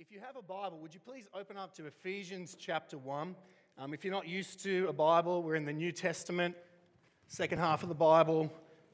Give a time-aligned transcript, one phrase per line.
[0.00, 3.36] If you have a Bible, would you please open up to Ephesians chapter 1?
[3.78, 6.56] Um, if you're not used to a Bible, we're in the New Testament,
[7.28, 8.50] second half of the Bible.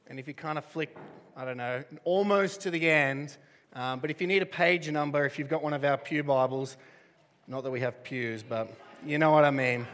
[0.08, 0.96] And if you kind of flick,
[1.36, 3.36] I don't know, almost to the end,
[3.74, 6.24] um, but if you need a page number, if you've got one of our Pew
[6.24, 6.76] Bibles,
[7.46, 8.76] not that we have pews, but
[9.06, 9.86] you know what I mean.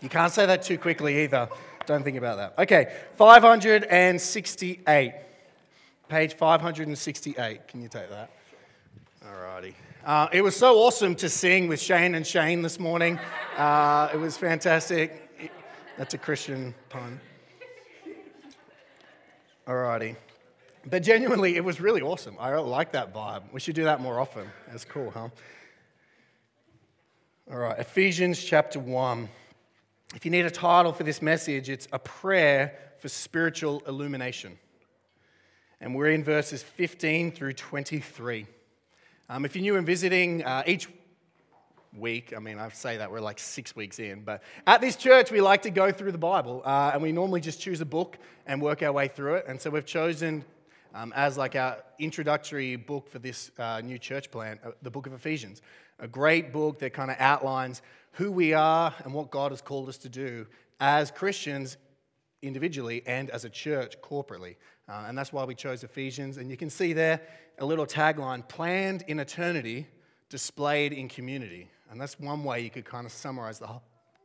[0.00, 1.46] You can't say that too quickly either.
[1.84, 2.54] Don't think about that.
[2.62, 5.14] Okay, 568.
[6.08, 7.68] Page 568.
[7.68, 8.30] Can you take that?
[9.22, 9.74] Alrighty.
[10.06, 13.18] Uh, it was so awesome to sing with Shane and Shane this morning.
[13.56, 15.50] Uh, it was fantastic.
[15.98, 17.20] That's a Christian pun.
[19.66, 20.14] Alrighty.
[20.88, 22.36] But genuinely, it was really awesome.
[22.38, 23.52] I like that vibe.
[23.52, 24.48] We should do that more often.
[24.70, 25.28] That's cool, huh?
[27.50, 29.28] All right, Ephesians chapter 1.
[30.14, 34.56] If you need a title for this message, it's A Prayer for Spiritual Illumination.
[35.80, 38.46] And we're in verses 15 through 23.
[39.28, 40.88] Um, if you're new and visiting, uh, each
[41.98, 45.32] week, I mean, I say that we're like six weeks in, but at this church,
[45.32, 48.18] we like to go through the Bible, uh, and we normally just choose a book
[48.46, 49.46] and work our way through it.
[49.48, 50.44] And so we've chosen
[50.94, 55.08] um, as like our introductory book for this uh, new church plan, uh, the book
[55.08, 55.60] of Ephesians.
[55.98, 59.88] A great book that kind of outlines who we are and what God has called
[59.88, 60.46] us to do
[60.78, 61.78] as Christians
[62.42, 64.54] individually and as a church corporately.
[64.88, 66.36] Uh, and that's why we chose Ephesians.
[66.36, 67.20] And you can see there
[67.58, 69.86] a little tagline planned in eternity,
[70.28, 71.68] displayed in community.
[71.90, 73.82] And that's one way you could kind of summarize the whole,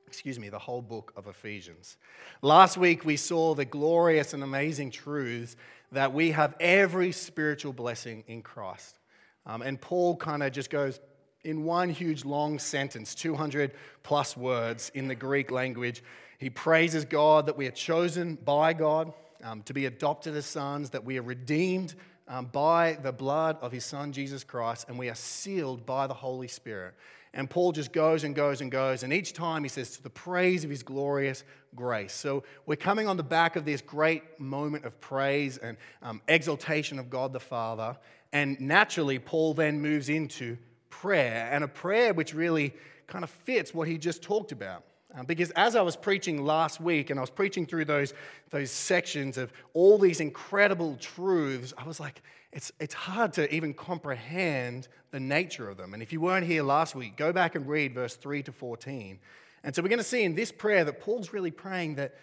[0.07, 1.97] excuse me, the whole book of Ephesians.
[2.41, 5.55] Last week we saw the glorious and amazing truths
[5.91, 8.97] that we have every spiritual blessing in Christ.
[9.45, 10.99] Um, and Paul kind of just goes
[11.43, 13.71] in one huge long sentence, 200
[14.03, 16.03] plus words in the Greek language.
[16.37, 20.91] He praises God that we are chosen by God um, to be adopted as sons,
[20.91, 21.95] that we are redeemed
[22.27, 26.13] um, by the blood of his son Jesus Christ, and we are sealed by the
[26.13, 26.93] Holy Spirit.
[27.33, 29.03] And Paul just goes and goes and goes.
[29.03, 32.13] And each time he says, to the praise of his glorious grace.
[32.13, 36.99] So we're coming on the back of this great moment of praise and um, exaltation
[36.99, 37.97] of God the Father.
[38.33, 40.57] And naturally, Paul then moves into
[40.89, 42.73] prayer, and a prayer which really
[43.07, 44.83] kind of fits what he just talked about.
[45.13, 48.13] Um, because as I was preaching last week and I was preaching through those,
[48.49, 52.21] those sections of all these incredible truths, I was like,
[52.53, 55.93] it's, it's hard to even comprehend the nature of them.
[55.93, 59.19] And if you weren't here last week, go back and read verse 3 to 14.
[59.63, 62.15] And so we're going to see in this prayer that Paul's really praying that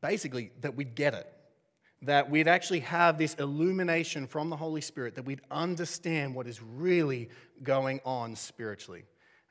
[0.00, 1.30] basically that we'd get it.
[2.02, 6.62] That we'd actually have this illumination from the Holy Spirit, that we'd understand what is
[6.62, 7.28] really
[7.62, 9.04] going on spiritually.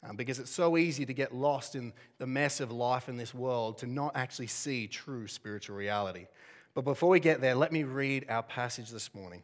[0.03, 3.33] Um, because it's so easy to get lost in the mess of life in this
[3.33, 6.27] world to not actually see true spiritual reality.
[6.75, 9.41] But before we get there, let me read our passage this morning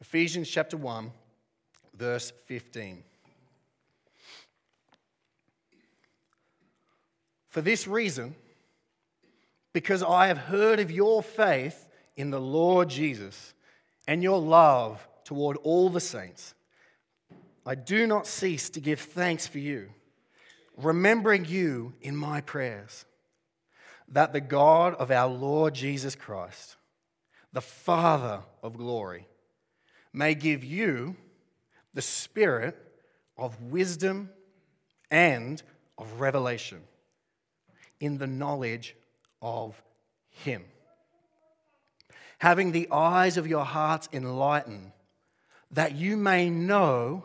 [0.00, 1.10] Ephesians chapter 1,
[1.96, 3.02] verse 15.
[7.48, 8.36] For this reason,
[9.72, 13.54] because I have heard of your faith in the Lord Jesus
[14.06, 16.54] and your love toward all the saints,
[17.64, 19.88] I do not cease to give thanks for you
[20.76, 23.04] remembering you in my prayers,
[24.08, 26.76] that the God of our Lord Jesus Christ,
[27.52, 29.26] the Father of glory,
[30.12, 31.16] may give you
[31.94, 32.76] the spirit
[33.36, 34.30] of wisdom
[35.10, 35.62] and
[35.98, 36.80] of revelation
[38.00, 38.94] in the knowledge
[39.40, 39.82] of
[40.28, 40.64] Him.
[42.38, 44.92] Having the eyes of your hearts enlightened,
[45.70, 47.24] that you may know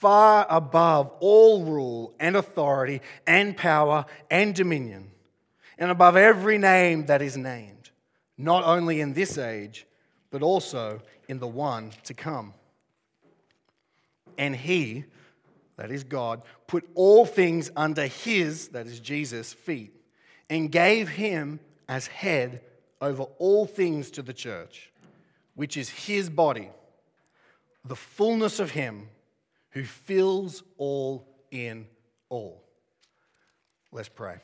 [0.00, 5.10] Far above all rule and authority and power and dominion,
[5.78, 7.90] and above every name that is named,
[8.38, 9.86] not only in this age,
[10.30, 12.54] but also in the one to come.
[14.38, 15.04] And he,
[15.76, 19.94] that is God, put all things under his, that is Jesus' feet,
[20.48, 21.60] and gave him
[21.90, 22.62] as head
[23.02, 24.92] over all things to the church,
[25.54, 26.70] which is his body,
[27.84, 29.08] the fullness of him
[29.70, 31.86] who fills all in
[32.28, 32.62] all.
[33.92, 34.36] Let's pray.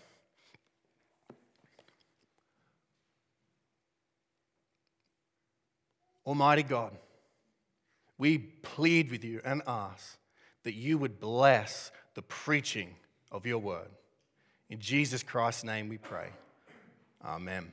[6.27, 6.93] Almighty God,
[8.19, 10.19] we plead with you and ask
[10.65, 12.97] that you would bless the preaching
[13.31, 13.89] of your word.
[14.69, 16.31] In Jesus Christ's name we pray.
[17.25, 17.71] Amen.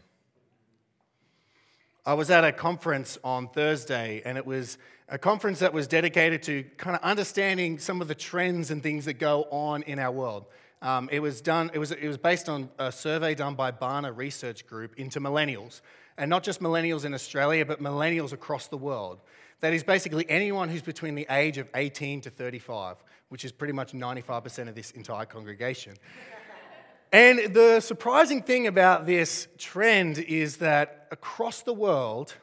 [2.05, 4.77] I was at a conference on Thursday, and it was
[5.07, 9.05] a conference that was dedicated to kind of understanding some of the trends and things
[9.05, 10.47] that go on in our world.
[10.81, 14.13] Um, it, was done, it, was, it was based on a survey done by Barna
[14.13, 15.79] Research Group into millennials,
[16.17, 19.21] and not just millennials in Australia, but millennials across the world.
[19.61, 22.97] That is basically anyone who's between the age of 18 to 35,
[23.29, 25.93] which is pretty much 95% of this entire congregation.
[27.13, 32.33] And the surprising thing about this trend is that across the world,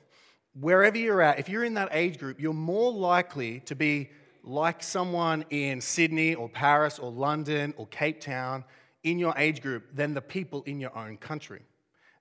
[0.55, 4.11] wherever you're at, if you're in that age group, you're more likely to be
[4.45, 8.63] like someone in Sydney or Paris or London or Cape Town
[9.03, 11.63] in your age group than the people in your own country.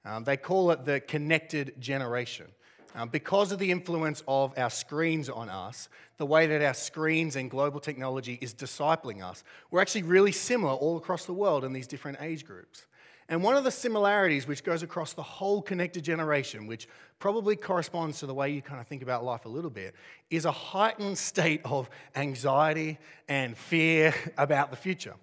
[0.03, 2.47] Um, they call it the connected generation.
[2.95, 7.35] Um, because of the influence of our screens on us, the way that our screens
[7.35, 11.71] and global technology is discipling us, we're actually really similar all across the world in
[11.71, 12.85] these different age groups.
[13.29, 16.87] And one of the similarities, which goes across the whole connected generation, which
[17.19, 19.93] probably corresponds to the way you kind of think about life a little bit,
[20.31, 22.97] is a heightened state of anxiety
[23.27, 25.13] and fear about the future.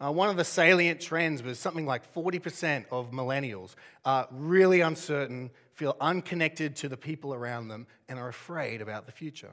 [0.00, 3.74] Uh, one of the salient trends was something like 40% of millennials
[4.04, 9.12] are really uncertain, feel unconnected to the people around them, and are afraid about the
[9.12, 9.52] future.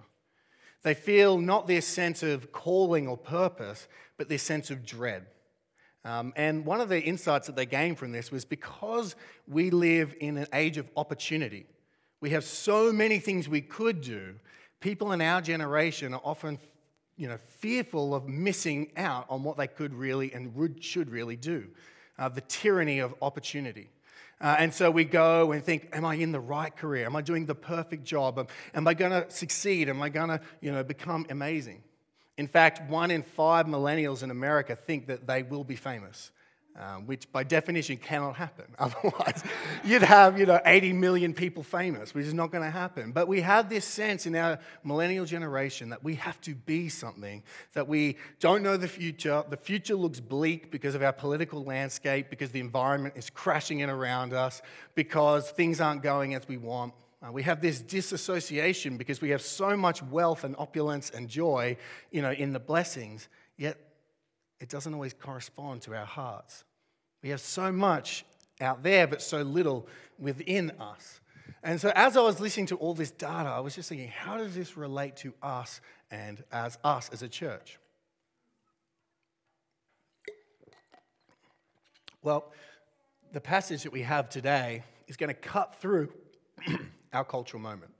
[0.81, 3.87] They feel not this sense of calling or purpose,
[4.17, 5.27] but this sense of dread.
[6.03, 9.15] Um, and one of the insights that they gained from this was because
[9.47, 11.67] we live in an age of opportunity,
[12.21, 14.33] we have so many things we could do.
[14.79, 16.57] People in our generation are often
[17.17, 20.51] you know, fearful of missing out on what they could really and
[20.81, 21.67] should really do.
[22.17, 23.89] Uh, the tyranny of opportunity.
[24.41, 27.05] Uh, and so we go and think, am I in the right career?
[27.05, 28.37] Am I doing the perfect job?
[28.37, 29.87] Am, am I going to succeed?
[29.87, 31.83] Am I going to you know, become amazing?
[32.37, 36.31] In fact, one in five millennials in America think that they will be famous
[36.79, 38.65] um, which by definition cannot happen.
[38.79, 39.43] Otherwise,
[39.83, 43.11] you'd have you know 80 million people famous, which is not going to happen.
[43.11, 47.43] But we have this sense in our millennial generation that we have to be something,
[47.73, 49.43] that we don't know the future.
[49.49, 53.89] The future looks bleak because of our political landscape, because the environment is crashing in
[53.89, 54.61] around us,
[54.95, 56.93] because things aren't going as we want.
[57.25, 61.75] Uh, we have this disassociation because we have so much wealth and opulence and joy,
[62.11, 63.29] you know, in the blessings.
[63.57, 63.77] Yet
[64.59, 66.63] it doesn't always correspond to our hearts.
[67.21, 68.25] We have so much
[68.61, 69.87] out there, but so little
[70.19, 71.19] within us.
[71.63, 74.37] And so, as I was listening to all this data, I was just thinking, how
[74.37, 75.81] does this relate to us
[76.11, 77.79] and as us as a church?
[82.21, 82.51] Well,
[83.33, 86.13] the passage that we have today is going to cut through
[87.13, 87.94] our cultural moment.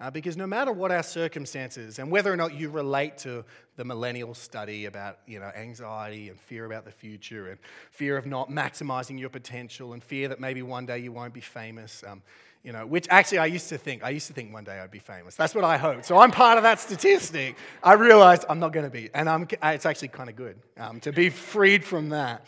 [0.00, 3.44] Uh, because no matter what our circumstances, and whether or not you relate to
[3.76, 7.58] the millennial study about you know, anxiety and fear about the future and
[7.90, 11.40] fear of not maximizing your potential and fear that maybe one day you won't be
[11.40, 12.20] famous, um,
[12.64, 14.90] you know, which actually I used to think, I used to think one day I'd
[14.90, 15.36] be famous.
[15.36, 16.04] That's what I hoped.
[16.04, 17.56] So I'm part of that statistic.
[17.82, 19.08] I realized I'm not going to be.
[19.14, 22.46] And I'm, it's actually kind of good um, to be freed from that.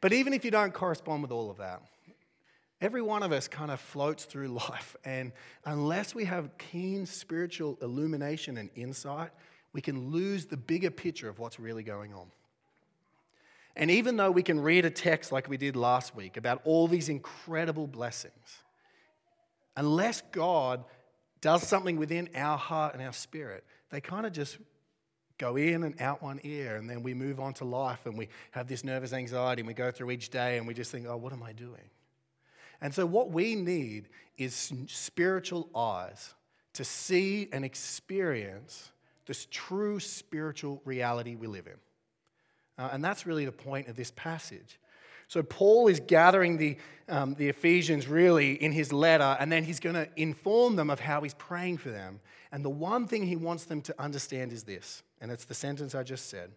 [0.00, 1.82] But even if you don't correspond with all of that,
[2.82, 5.30] Every one of us kind of floats through life, and
[5.64, 9.30] unless we have keen spiritual illumination and insight,
[9.72, 12.26] we can lose the bigger picture of what's really going on.
[13.76, 16.88] And even though we can read a text like we did last week about all
[16.88, 18.34] these incredible blessings,
[19.76, 20.84] unless God
[21.40, 24.58] does something within our heart and our spirit, they kind of just
[25.38, 28.28] go in and out one ear, and then we move on to life and we
[28.50, 31.16] have this nervous anxiety and we go through each day and we just think, oh,
[31.16, 31.88] what am I doing?
[32.82, 36.34] And so, what we need is spiritual eyes
[36.74, 38.90] to see and experience
[39.26, 42.84] this true spiritual reality we live in.
[42.84, 44.80] Uh, and that's really the point of this passage.
[45.28, 46.76] So, Paul is gathering the,
[47.08, 50.98] um, the Ephesians really in his letter, and then he's going to inform them of
[50.98, 52.18] how he's praying for them.
[52.50, 55.94] And the one thing he wants them to understand is this, and it's the sentence
[55.94, 56.50] I just said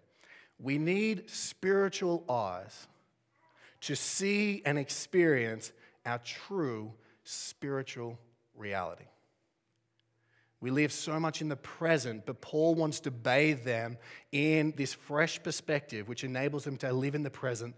[0.60, 2.88] We need spiritual eyes
[3.82, 5.72] to see and experience
[6.06, 6.94] our true
[7.24, 8.20] spiritual
[8.56, 9.06] reality.
[10.62, 13.98] We live so much in the present, but Paul wants to bathe them
[14.32, 17.76] in this fresh perspective, which enables them to live in the present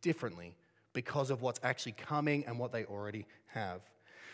[0.00, 0.54] differently
[0.92, 3.80] because of what's actually coming and what they already have.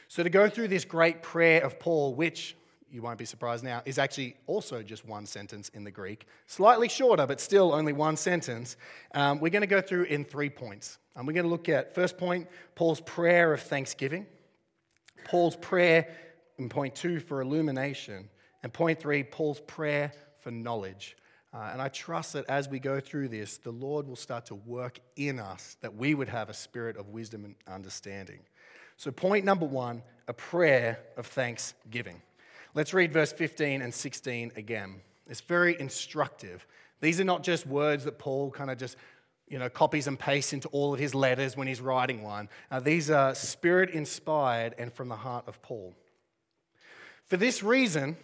[0.08, 2.56] So, to go through this great prayer of Paul, which
[2.90, 6.88] you won't be surprised now, is actually also just one sentence in the Greek, slightly
[6.88, 8.76] shorter, but still only one sentence,
[9.14, 10.98] um, we're going to go through in three points.
[11.14, 14.26] And we're going to look at, first point, Paul's prayer of thanksgiving,
[15.24, 16.08] Paul's prayer
[16.58, 18.28] in point two for illumination,
[18.62, 21.16] and point three, Paul's prayer for knowledge.
[21.52, 24.54] Uh, and I trust that as we go through this, the Lord will start to
[24.54, 28.40] work in us that we would have a spirit of wisdom and understanding.
[28.98, 32.20] So, point number one a prayer of thanksgiving.
[32.76, 35.00] Let's read verse 15 and 16 again.
[35.26, 36.66] It's very instructive.
[37.00, 38.98] These are not just words that Paul kind of just
[39.48, 42.50] you know, copies and pastes into all of his letters when he's writing one.
[42.70, 45.94] Uh, these are spirit inspired and from the heart of Paul.
[47.24, 48.18] For this reason,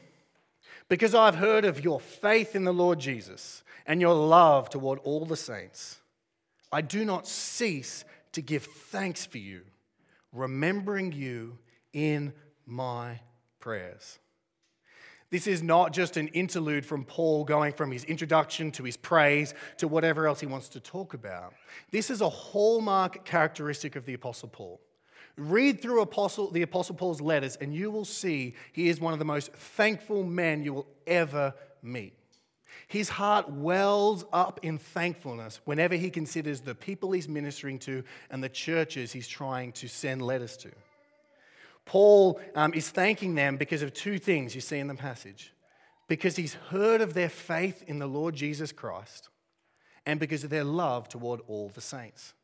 [0.87, 5.25] because I've heard of your faith in the Lord Jesus and your love toward all
[5.25, 5.99] the saints,
[6.71, 9.62] I do not cease to give thanks for you,
[10.30, 11.56] remembering you
[11.94, 12.35] in
[12.66, 13.21] my
[13.59, 14.18] prayers.
[15.33, 19.55] This is not just an interlude from Paul going from his introduction to his praise
[19.79, 21.55] to whatever else he wants to talk about.
[21.91, 24.79] This is a hallmark characteristic of the Apostle Paul.
[25.39, 29.19] Read through Apostle, the Apostle Paul's letters, and you will see he is one of
[29.19, 32.12] the most thankful men you will ever meet.
[32.87, 38.45] His heart wells up in thankfulness whenever he considers the people he's ministering to and
[38.45, 40.73] the churches he's trying to send letters to.
[41.85, 45.53] Paul um, is thanking them because of two things you see in the passage
[46.09, 49.31] because he's heard of their faith in the Lord Jesus Christ
[50.05, 52.35] and because of their love toward all the saints.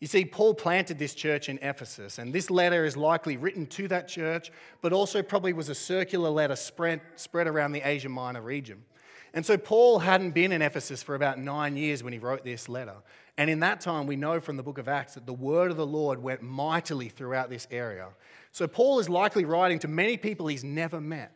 [0.00, 3.88] You see, Paul planted this church in Ephesus, and this letter is likely written to
[3.88, 4.50] that church,
[4.82, 8.84] but also probably was a circular letter spread, spread around the Asia Minor region.
[9.32, 12.68] And so Paul hadn't been in Ephesus for about nine years when he wrote this
[12.68, 12.94] letter.
[13.36, 15.76] And in that time, we know from the book of Acts that the word of
[15.76, 18.08] the Lord went mightily throughout this area.
[18.54, 21.32] So Paul is likely writing to many people he's never met.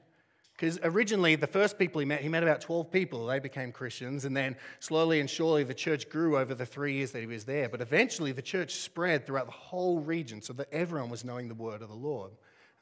[0.53, 3.27] Because originally, the first people he met, he met about 12 people.
[3.27, 4.25] They became Christians.
[4.25, 7.45] And then slowly and surely, the church grew over the three years that he was
[7.45, 7.69] there.
[7.69, 11.57] But eventually, the church spread throughout the whole region so that everyone was knowing the
[11.57, 12.31] word of the Lord.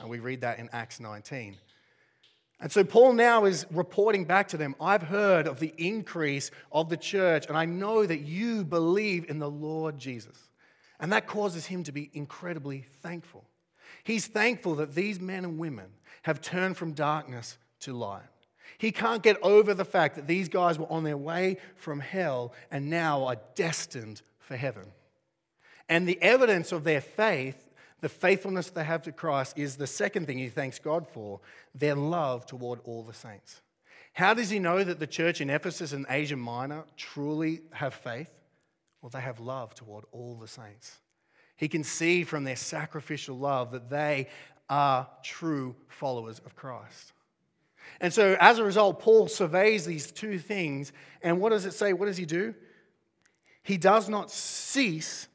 [0.01, 1.57] And we read that in Acts 19.
[2.61, 6.91] And so Paul now is reporting back to them I've heard of the increase of
[6.91, 10.37] the church, and I know that you believe in the Lord Jesus.
[11.01, 13.47] And that causes him to be incredibly thankful.
[14.07, 15.87] He's thankful that these men and women
[16.23, 18.23] have turned from darkness to light.
[18.79, 22.53] He can't get over the fact that these guys were on their way from hell
[22.71, 24.85] and now are destined for heaven.
[25.89, 27.67] And the evidence of their faith
[28.01, 31.41] the faithfulness they have to Christ is the second thing he thanks God for
[31.75, 33.63] their love toward all the saints.
[34.13, 38.31] How does he know that the church in Ephesus and Asia Minor truly have faith?
[39.01, 40.99] Well, they have love toward all the saints.
[41.57, 44.29] He can see from their sacrificial love that they
[44.69, 47.13] are true followers of Christ.
[48.01, 50.93] And so, as a result, Paul surveys these two things.
[51.23, 51.93] And what does it say?
[51.93, 52.55] What does he do?
[53.63, 55.29] He does not cease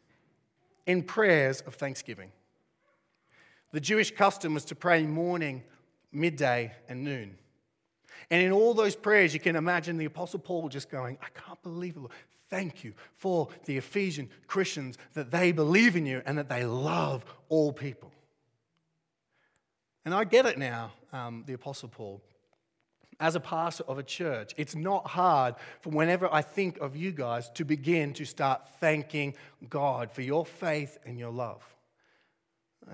[0.85, 2.31] in prayers of thanksgiving.
[3.71, 5.63] The Jewish custom was to pray morning,
[6.11, 7.37] midday, and noon.
[8.29, 11.61] And in all those prayers, you can imagine the Apostle Paul just going, I can't
[11.63, 12.03] believe it.
[12.51, 17.23] Thank you for the Ephesian Christians that they believe in you and that they love
[17.47, 18.11] all people.
[20.03, 22.21] And I get it now, um, the Apostle Paul.
[23.21, 27.11] As a pastor of a church, it's not hard for whenever I think of you
[27.11, 29.35] guys to begin to start thanking
[29.69, 31.63] God for your faith and your love.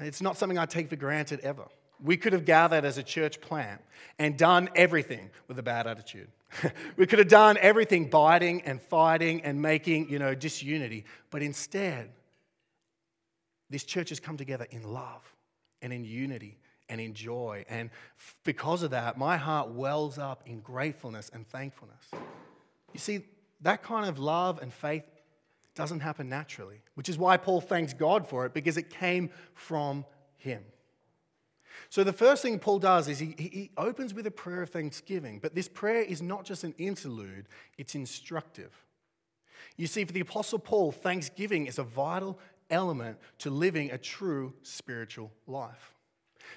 [0.01, 1.65] It's not something I take for granted ever.
[2.03, 3.81] We could have gathered as a church plant
[4.19, 6.27] and done everything with a bad attitude.
[6.97, 11.05] we could have done everything biting and fighting and making, you know, disunity.
[11.29, 12.09] But instead,
[13.69, 15.21] this church has come together in love
[15.81, 16.57] and in unity
[16.89, 17.65] and in joy.
[17.67, 17.89] And
[18.43, 22.05] because of that, my heart wells up in gratefulness and thankfulness.
[22.93, 23.25] You see,
[23.61, 25.03] that kind of love and faith
[25.75, 30.05] doesn't happen naturally, which is why Paul thanks God for it, because it came from
[30.37, 30.63] him.
[31.89, 35.39] So, the first thing Paul does is he, he opens with a prayer of thanksgiving,
[35.39, 37.47] but this prayer is not just an interlude,
[37.77, 38.71] it's instructive.
[39.77, 44.53] You see, for the Apostle Paul, thanksgiving is a vital element to living a true
[44.63, 45.93] spiritual life.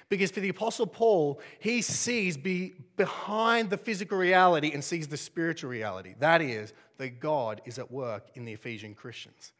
[0.09, 5.17] Because for the Apostle Paul, he sees be behind the physical reality and sees the
[5.17, 6.15] spiritual reality.
[6.19, 9.51] That is, that God is at work in the Ephesian Christians.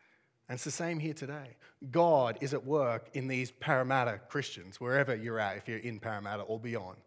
[0.52, 1.56] And it's the same here today.
[1.92, 6.44] God is at work in these Parramatta Christians, wherever you're at, if you're in Parramatta
[6.44, 6.98] or beyond.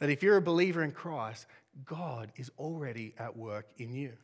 [0.00, 1.44] That if you're a believer in Christ,
[1.84, 4.14] God is already at work in you.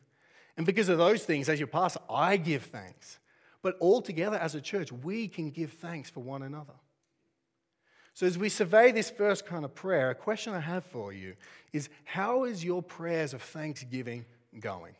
[0.57, 3.19] And because of those things, as your pastor, I give thanks.
[3.61, 6.73] But all together as a church, we can give thanks for one another.
[8.15, 11.35] So, as we survey this first kind of prayer, a question I have for you
[11.71, 14.25] is how is your prayers of thanksgiving
[14.59, 14.95] going?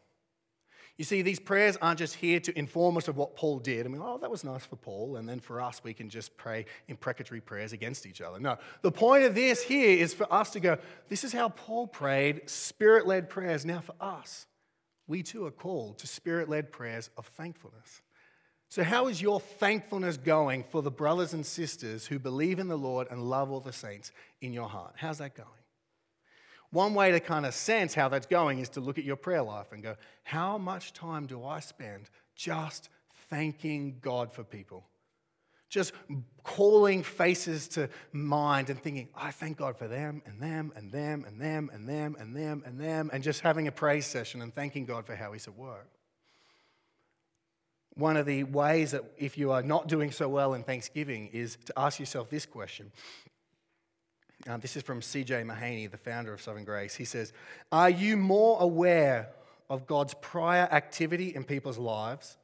[1.01, 3.88] You see, these prayers aren't just here to inform us of what Paul did.
[3.88, 6.38] I mean, oh, that was nice for Paul, and then for us, we can just
[6.38, 8.39] pray imprecatory prayers against each other.
[8.39, 10.77] No, the point of this here is for us to go,
[11.10, 13.65] this is how Paul prayed, spirit led prayers.
[13.65, 14.46] Now, for us,
[15.08, 18.03] we too are called to spirit led prayers of thankfulness.
[18.70, 22.77] So, how is your thankfulness going for the brothers and sisters who believe in the
[22.77, 24.93] Lord and love all the saints in your heart?
[24.98, 25.61] How's that going?
[26.72, 29.44] One way to kind of sense how that's going is to look at your prayer
[29.44, 32.90] life and go, how much time do I spend just
[33.30, 34.86] thanking God for people?
[35.70, 35.94] Just
[36.44, 41.25] calling faces to mind and thinking, I thank God for them and them and them
[41.28, 44.54] and them and them and them and them, and just having a praise session and
[44.54, 45.88] thanking God for how He's at work.
[47.96, 51.58] One of the ways that if you are not doing so well in Thanksgiving is
[51.66, 52.92] to ask yourself this question
[54.50, 55.43] uh, this is from C.J.
[55.43, 56.95] Mahaney, the founder of Sovereign Grace.
[56.95, 57.33] He says,
[57.71, 59.29] Are you more aware
[59.69, 62.38] of God's prior activity in people's lives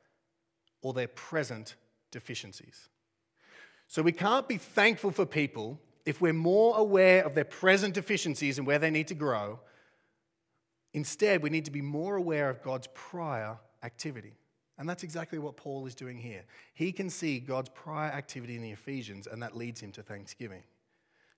[0.81, 1.75] or their present
[2.11, 2.89] deficiencies?
[3.87, 8.57] So we can't be thankful for people if we're more aware of their present deficiencies
[8.57, 9.59] and where they need to grow.
[10.93, 14.33] Instead, we need to be more aware of God's prior activity.
[14.77, 16.43] And that's exactly what Paul is doing here.
[16.73, 20.63] He can see God's prior activity in the Ephesians, and that leads him to thanksgiving.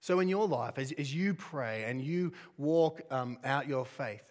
[0.02, 4.24] So, in your life, as, as you pray and you walk um, out your faith,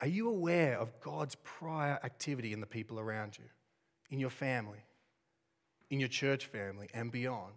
[0.00, 3.44] are you aware of God's prior activity in the people around you,
[4.10, 4.84] in your family,
[5.90, 7.54] in your church family, and beyond?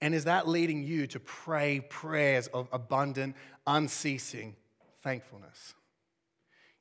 [0.00, 3.36] And is that leading you to pray prayers of abundant,
[3.66, 4.56] unceasing
[5.02, 5.74] thankfulness?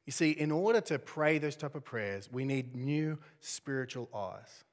[0.05, 4.65] You see, in order to pray those type of prayers, we need new spiritual eyes.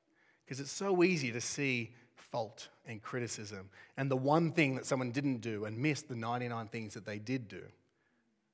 [0.44, 1.92] Because it's so easy to see
[2.30, 6.68] fault and criticism and the one thing that someone didn't do and miss the 99
[6.68, 7.62] things that they did do.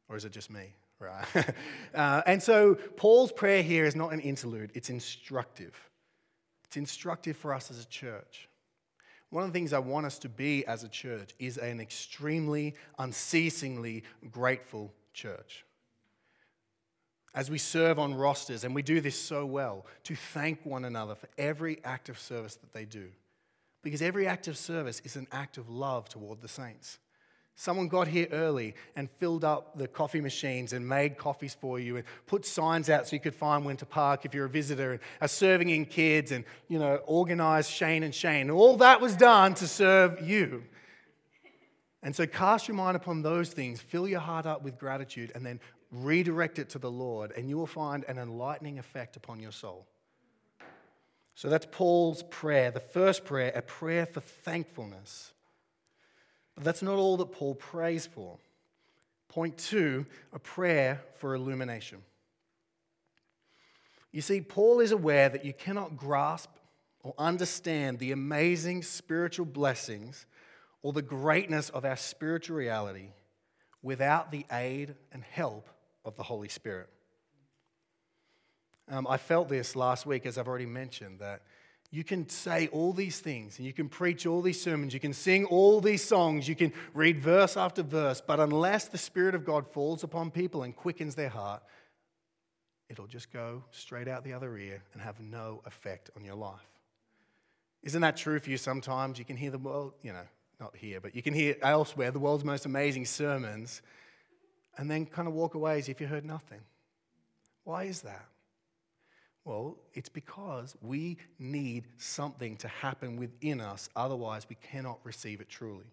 [0.08, 0.74] Or is it just me?
[0.98, 1.26] Right.
[1.94, 5.74] uh, and so Paul's prayer here is not an interlude, it's instructive.
[6.64, 8.48] It's instructive for us as a church.
[9.30, 12.74] One of the things I want us to be as a church is an extremely,
[12.98, 15.64] unceasingly grateful church.
[17.34, 21.14] As we serve on rosters, and we do this so well, to thank one another
[21.14, 23.08] for every act of service that they do.
[23.86, 26.98] Because every act of service is an act of love toward the saints.
[27.54, 31.94] Someone got here early and filled up the coffee machines and made coffees for you
[31.94, 34.90] and put signs out so you could find when to park if you're a visitor
[34.90, 38.50] and are serving in kids and, you know, organized Shane and Shane.
[38.50, 40.64] All that was done to serve you.
[42.02, 45.46] And so cast your mind upon those things, fill your heart up with gratitude, and
[45.46, 45.60] then
[45.92, 49.86] redirect it to the Lord, and you will find an enlightening effect upon your soul.
[51.36, 55.32] So that's Paul's prayer, the first prayer, a prayer for thankfulness.
[56.54, 58.38] But that's not all that Paul prays for.
[59.28, 61.98] Point two, a prayer for illumination.
[64.12, 66.48] You see, Paul is aware that you cannot grasp
[67.02, 70.24] or understand the amazing spiritual blessings
[70.80, 73.10] or the greatness of our spiritual reality
[73.82, 75.68] without the aid and help
[76.02, 76.88] of the Holy Spirit.
[78.88, 81.42] Um, I felt this last week, as I've already mentioned, that
[81.90, 85.12] you can say all these things and you can preach all these sermons, you can
[85.12, 89.44] sing all these songs, you can read verse after verse, but unless the Spirit of
[89.44, 91.62] God falls upon people and quickens their heart,
[92.88, 96.60] it'll just go straight out the other ear and have no effect on your life.
[97.82, 99.18] Isn't that true for you sometimes?
[99.18, 100.26] You can hear the world, you know,
[100.60, 103.82] not here, but you can hear elsewhere the world's most amazing sermons
[104.76, 106.60] and then kind of walk away as if you heard nothing.
[107.64, 108.26] Why is that?
[109.46, 115.48] Well, it's because we need something to happen within us, otherwise, we cannot receive it
[115.48, 115.84] truly.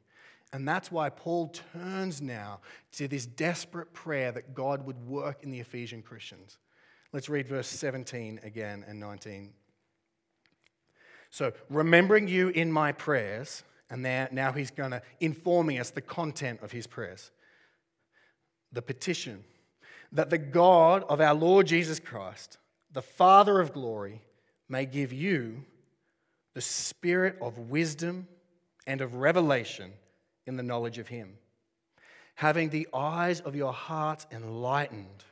[0.52, 2.62] And that's why Paul turns now
[2.94, 6.58] to this desperate prayer that God would work in the Ephesian Christians.
[7.12, 9.54] Let's read verse 17 again and 19.
[11.30, 16.02] So, remembering you in my prayers, and there, now he's going to informing us the
[16.02, 17.30] content of his prayers.
[18.72, 19.44] The petition
[20.12, 22.58] that the God of our Lord Jesus Christ,
[22.94, 24.22] the Father of glory,
[24.70, 25.64] may give you
[26.54, 28.28] the spirit of wisdom
[28.88, 29.92] and of revelation
[30.46, 31.38] in the knowledge of Him,
[32.36, 35.24] having the eyes of your heart enlightened,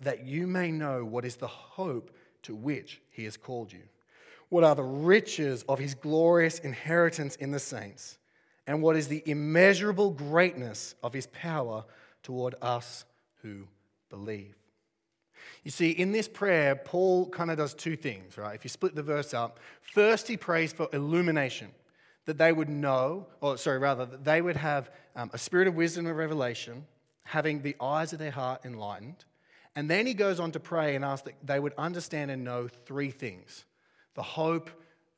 [0.00, 2.10] that you may know what is the hope
[2.42, 3.82] to which He has called you,
[4.48, 8.18] what are the riches of His glorious inheritance in the saints,
[8.66, 11.84] and what is the immeasurable greatness of His power
[12.22, 13.04] toward us
[13.42, 13.64] who
[14.08, 14.54] believe.
[15.64, 18.54] You see, in this prayer, Paul kind of does two things, right?
[18.54, 21.68] If you split the verse up, first he prays for illumination,
[22.26, 25.74] that they would know, or sorry, rather, that they would have um, a spirit of
[25.74, 26.86] wisdom and revelation,
[27.24, 29.24] having the eyes of their heart enlightened.
[29.76, 32.68] And then he goes on to pray and ask that they would understand and know
[32.68, 33.64] three things
[34.14, 34.70] the hope,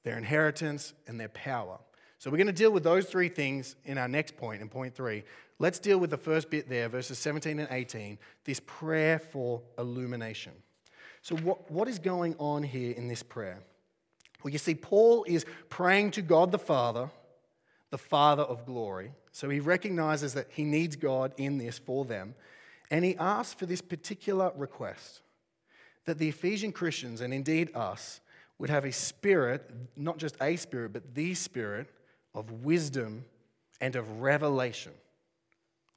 [0.03, 1.79] their inheritance, and their power.
[2.21, 4.95] So we're going to deal with those three things in our next point, in point
[4.95, 5.25] three.
[5.59, 10.53] Let's deal with the first bit there, verses 17 and 18, this prayer for illumination.
[11.23, 13.61] So, what, what is going on here in this prayer?
[14.45, 17.09] Well, you see, Paul is praying to God the Father,
[17.89, 19.13] the Father of glory.
[19.33, 22.35] So he recognizes that he needs God in this for them.
[22.91, 25.23] And he asks for this particular request
[26.05, 28.21] that the Ephesian Christians, and indeed us,
[28.59, 31.89] would have a spirit, not just a spirit, but the spirit
[32.35, 33.25] of wisdom
[33.81, 34.93] and of revelation.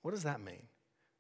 [0.02, 0.64] What does that mean?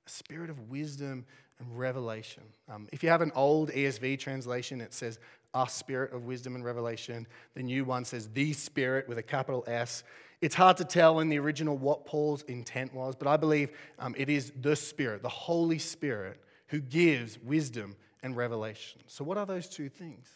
[0.05, 1.25] A spirit of wisdom
[1.59, 2.43] and revelation.
[2.69, 5.19] Um, if you have an old ESV translation, it says
[5.53, 7.27] a spirit of wisdom and revelation.
[7.53, 10.03] The new one says the spirit with a capital S.
[10.41, 14.13] It's hard to tell in the original what Paul's intent was, but I believe um,
[14.17, 19.01] it is the Spirit, the Holy Spirit, who gives wisdom and revelation.
[19.07, 20.27] So, what are those two things?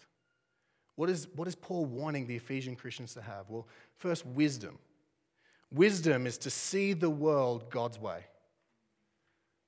[0.98, 3.46] What is, what is Paul wanting the Ephesian Christians to have?
[3.50, 4.80] Well, first, wisdom.
[5.72, 8.26] Wisdom is to see the world God's way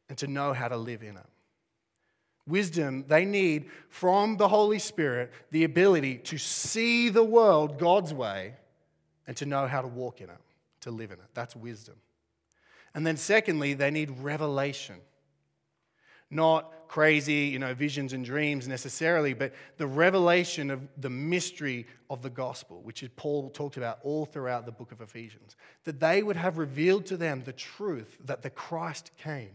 [0.10, 1.26] and to know how to live in it.
[2.48, 8.56] Wisdom, they need from the Holy Spirit the ability to see the world God's way
[9.28, 10.42] and to know how to walk in it,
[10.82, 11.30] to live in it.
[11.36, 11.96] That's wisdom.
[12.96, 14.96] And then, secondly, they need revelation.
[16.32, 22.22] Not crazy, you know, visions and dreams necessarily, but the revelation of the mystery of
[22.22, 25.56] the gospel, which is Paul talked about all throughout the book of Ephesians.
[25.84, 29.52] That they would have revealed to them the truth that the Christ came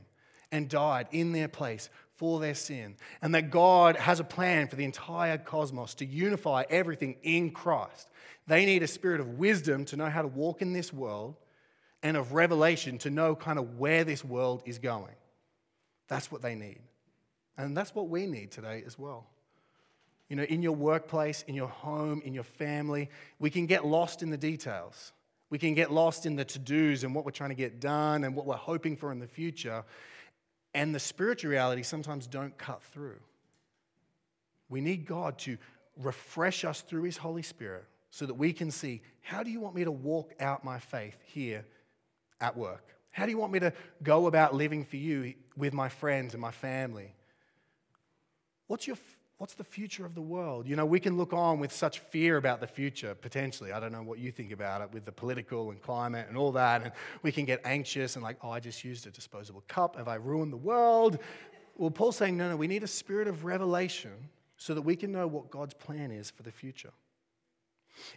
[0.53, 4.77] and died in their place for their sin, and that God has a plan for
[4.77, 8.09] the entire cosmos to unify everything in Christ.
[8.47, 11.35] They need a spirit of wisdom to know how to walk in this world
[12.05, 15.15] and of revelation to know kind of where this world is going.
[16.09, 16.81] That's what they need.
[17.57, 19.27] And that's what we need today as well.
[20.29, 24.23] You know, in your workplace, in your home, in your family, we can get lost
[24.23, 25.13] in the details.
[25.51, 28.25] We can get lost in the to dos and what we're trying to get done
[28.25, 29.85] and what we're hoping for in the future.
[30.73, 33.21] And the spiritual reality sometimes don't cut through.
[34.69, 35.59] We need God to
[36.03, 39.75] refresh us through His Holy Spirit so that we can see how do you want
[39.75, 41.65] me to walk out my faith here
[42.41, 42.94] at work?
[43.15, 43.73] How do you want me to
[44.03, 47.15] go about living for you with my friends and my family?
[48.67, 48.97] What's, your,
[49.39, 50.67] what's the future of the world?
[50.67, 53.71] You know, we can look on with such fear about the future, potentially.
[53.71, 56.51] I don't know what you think about it with the political and climate and all
[56.53, 56.83] that.
[56.83, 56.91] And
[57.23, 59.95] we can get anxious and like, oh, I just used a disposable cup.
[59.95, 61.21] Have I ruined the world?
[61.77, 64.11] Well, Paul's saying, no, no, we need a spirit of revelation
[64.57, 66.91] so that we can know what God's plan is for the future.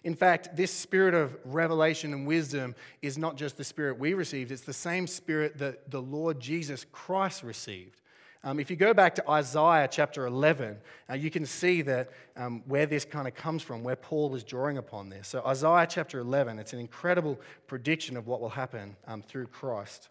[0.03, 4.51] In fact, this spirit of revelation and wisdom is not just the spirit we received,
[4.51, 8.01] it's the same spirit that the Lord Jesus Christ received.
[8.43, 10.77] Um, if you go back to Isaiah chapter 11,
[11.09, 14.43] uh, you can see that um, where this kind of comes from, where Paul is
[14.43, 15.27] drawing upon this.
[15.27, 20.09] So, Isaiah chapter 11, it's an incredible prediction of what will happen um, through Christ.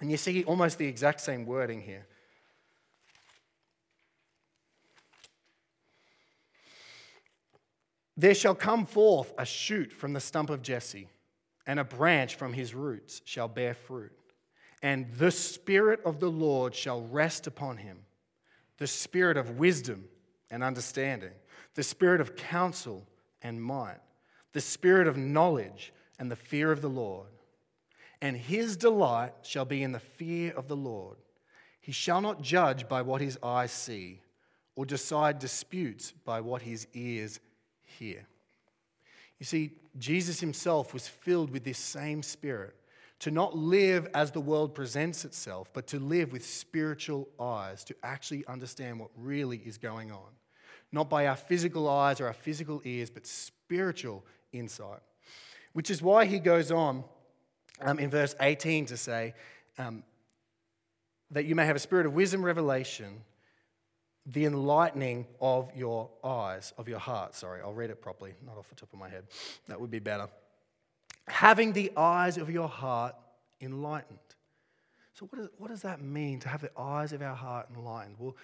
[0.00, 2.06] And you see almost the exact same wording here.
[8.16, 11.08] There shall come forth a shoot from the stump of Jesse,
[11.66, 14.12] and a branch from his roots shall bear fruit.
[14.82, 17.98] And the Spirit of the Lord shall rest upon him
[18.78, 20.04] the Spirit of wisdom
[20.50, 21.32] and understanding,
[21.74, 23.06] the Spirit of counsel
[23.42, 24.00] and might,
[24.52, 27.28] the Spirit of knowledge and the fear of the Lord.
[28.20, 31.16] And his delight shall be in the fear of the Lord.
[31.80, 34.20] He shall not judge by what his eyes see,
[34.74, 37.40] or decide disputes by what his ears
[37.98, 38.26] here.
[39.38, 42.74] You see, Jesus himself was filled with this same spirit
[43.20, 47.94] to not live as the world presents itself, but to live with spiritual eyes, to
[48.02, 50.28] actually understand what really is going on.
[50.92, 55.00] Not by our physical eyes or our physical ears, but spiritual insight.
[55.72, 57.04] Which is why he goes on
[57.80, 59.34] um, in verse 18 to say,
[59.78, 60.02] um,
[61.30, 63.22] that you may have a spirit of wisdom, revelation,
[64.26, 67.34] the enlightening of your eyes, of your heart.
[67.34, 69.24] Sorry, I'll read it properly, not off the top of my head.
[69.68, 70.28] That would be better.
[71.28, 73.14] Having the eyes of your heart
[73.60, 74.18] enlightened.
[75.14, 78.16] So, what, is, what does that mean to have the eyes of our heart enlightened?
[78.18, 78.36] Well,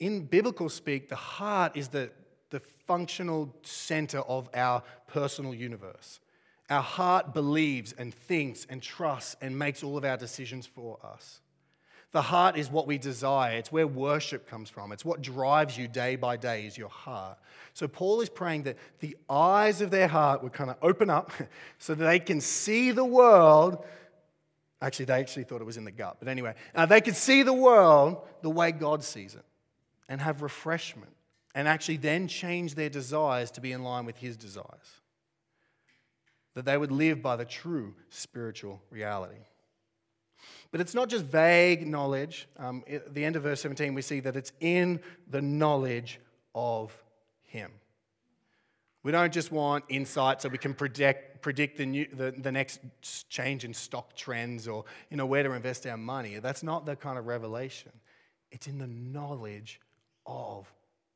[0.00, 2.10] in biblical speak, the heart is the,
[2.50, 6.20] the functional center of our personal universe.
[6.70, 11.40] Our heart believes and thinks and trusts and makes all of our decisions for us.
[12.14, 13.56] The heart is what we desire.
[13.56, 14.92] It's where worship comes from.
[14.92, 17.36] It's what drives you day by day, is your heart.
[17.72, 21.32] So Paul is praying that the eyes of their heart would kind of open up
[21.80, 23.84] so that they can see the world.
[24.80, 26.18] Actually, they actually thought it was in the gut.
[26.20, 29.44] But anyway, uh, they could see the world the way God sees it
[30.08, 31.16] and have refreshment
[31.52, 35.00] and actually then change their desires to be in line with his desires.
[36.54, 39.40] that they would live by the true spiritual reality.
[40.74, 42.48] But it's not just vague knowledge.
[42.58, 44.98] Um, at the end of verse 17, we see that it's in
[45.30, 46.18] the knowledge
[46.52, 46.92] of
[47.44, 47.70] Him.
[49.04, 52.80] We don't just want insight so we can predict, predict the, new, the, the next
[53.30, 56.40] change in stock trends or you know, where to invest our money.
[56.40, 57.92] That's not the kind of revelation.
[58.50, 59.80] It's in the knowledge
[60.26, 60.66] of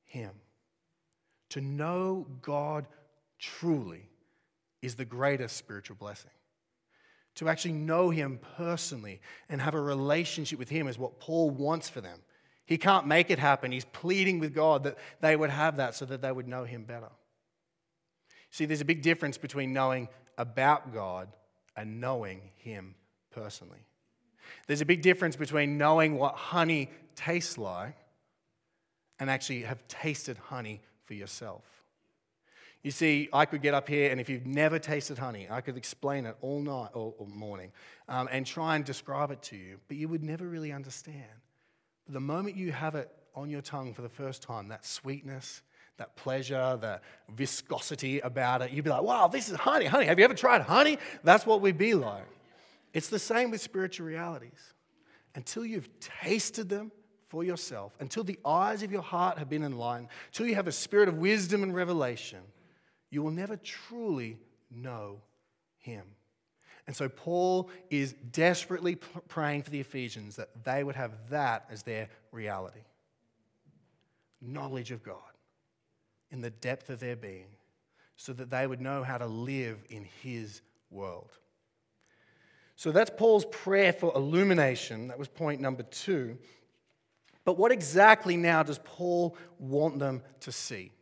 [0.05, 0.31] Him.
[1.49, 2.87] To know God
[3.41, 4.09] truly
[4.83, 6.31] is the greatest spiritual blessing.
[7.39, 11.89] To actually know Him personally and have a relationship with Him is what Paul wants
[11.89, 12.19] for them.
[12.67, 13.71] He can't make it happen.
[13.71, 16.83] He's pleading with God that they would have that so that they would know Him
[16.83, 17.11] better.
[18.51, 21.29] See, there's a big difference between knowing about God
[21.77, 22.97] and knowing Him
[23.31, 23.87] personally.
[24.67, 27.95] There's a big difference between knowing what honey tastes like
[29.21, 31.78] and actually have tasted honey for yourself.
[32.89, 35.77] You see, I could get up here, and if you've never tasted honey, I could
[35.77, 37.71] explain it all night or, morning
[38.09, 41.29] um, and try and describe it to you, but you would never really understand.
[42.07, 45.61] But the moment you have it on your tongue for the first time, that sweetness,
[45.99, 49.85] that pleasure, the viscosity about it, you'd be like, wow, this is honey.
[49.85, 50.97] Honey, have you ever tried honey?
[51.23, 52.25] That's what we'd be like.
[52.95, 54.73] It's the same with spiritual realities.
[55.35, 56.91] Until you've tasted them
[57.29, 60.73] for yourself, until the eyes of your heart have been enlightened, until you have a
[60.73, 62.41] spirit of wisdom and revelation,
[63.11, 64.39] you will never truly
[64.71, 65.21] know
[65.79, 66.05] him.
[66.87, 68.97] And so Paul is desperately
[69.29, 72.81] praying for the Ephesians that they would have that as their reality
[74.41, 75.17] knowledge of God
[76.31, 77.49] in the depth of their being,
[78.17, 81.31] so that they would know how to live in his world.
[82.77, 85.09] So that's Paul's prayer for illumination.
[85.09, 86.39] That was point number two.
[87.45, 90.93] But what exactly now does Paul want them to see?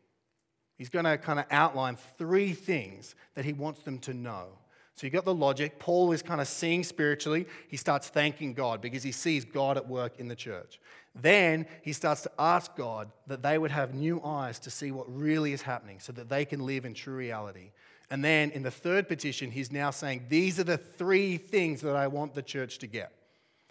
[0.77, 4.49] He's going to kind of outline three things that he wants them to know.
[4.95, 5.79] So you've got the logic.
[5.79, 7.47] Paul is kind of seeing spiritually.
[7.69, 10.81] He starts thanking God because he sees God at work in the church.
[11.15, 15.07] Then he starts to ask God that they would have new eyes to see what
[15.15, 17.73] really is happening so that they can live in true reality.
[18.11, 21.97] And then in the third petition, he's now saying, These are the three things that
[21.97, 23.13] I want the church to get.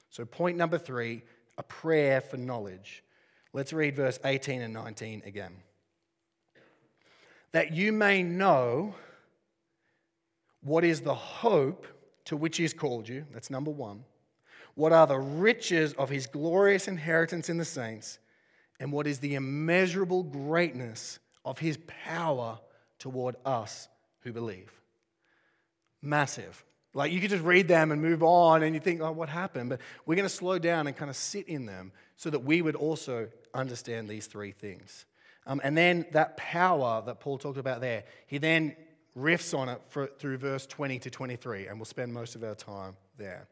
[0.10, 1.24] So, point number three
[1.58, 3.04] a prayer for knowledge.
[3.54, 5.54] Let's read verse 18 and 19 again
[7.56, 8.94] that you may know
[10.62, 11.88] what is the hope
[12.26, 13.26] to which he has called you.
[13.32, 14.04] That's number one.
[14.74, 18.20] What are the riches of his glorious inheritance in the saints?
[18.82, 22.60] And what is the immeasurable greatness of his power
[23.00, 23.88] toward us
[24.20, 24.70] who believe?
[26.02, 26.62] Massive.
[26.94, 29.70] Like you could just read them and move on and you think, oh, what happened?
[29.70, 32.62] But we're going to slow down and kind of sit in them so that we
[32.62, 35.06] would also understand these three things.
[35.48, 38.76] Um, and then that power that Paul talked about there, he then
[39.18, 42.56] riffs on it for, through verse 20 to 23, and we'll spend most of our
[42.56, 43.48] time there.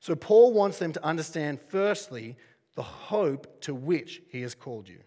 [0.00, 2.36] So, Paul wants them to understand, firstly,
[2.74, 5.00] the hope to which he has called you.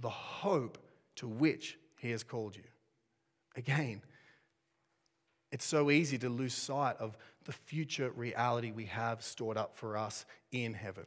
[0.00, 0.78] The hope
[1.16, 2.64] to which he has called you.
[3.54, 4.02] Again,
[5.52, 9.96] it's so easy to lose sight of the future reality we have stored up for
[9.96, 11.06] us in heaven.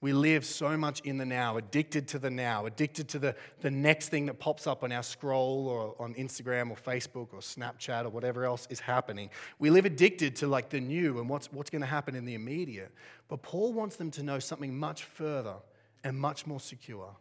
[0.00, 3.70] We live so much in the now, addicted to the now, addicted to the, the
[3.70, 8.04] next thing that pops up on our scroll or on Instagram or Facebook or Snapchat
[8.04, 9.28] or whatever else is happening.
[9.58, 12.34] We live addicted to like the new and what's, what's going to happen in the
[12.34, 12.92] immediate.
[13.26, 15.56] But Paul wants them to know something much further
[16.04, 17.16] and much more secure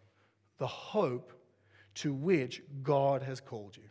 [0.60, 1.34] the hope
[1.96, 3.84] to which God has called you.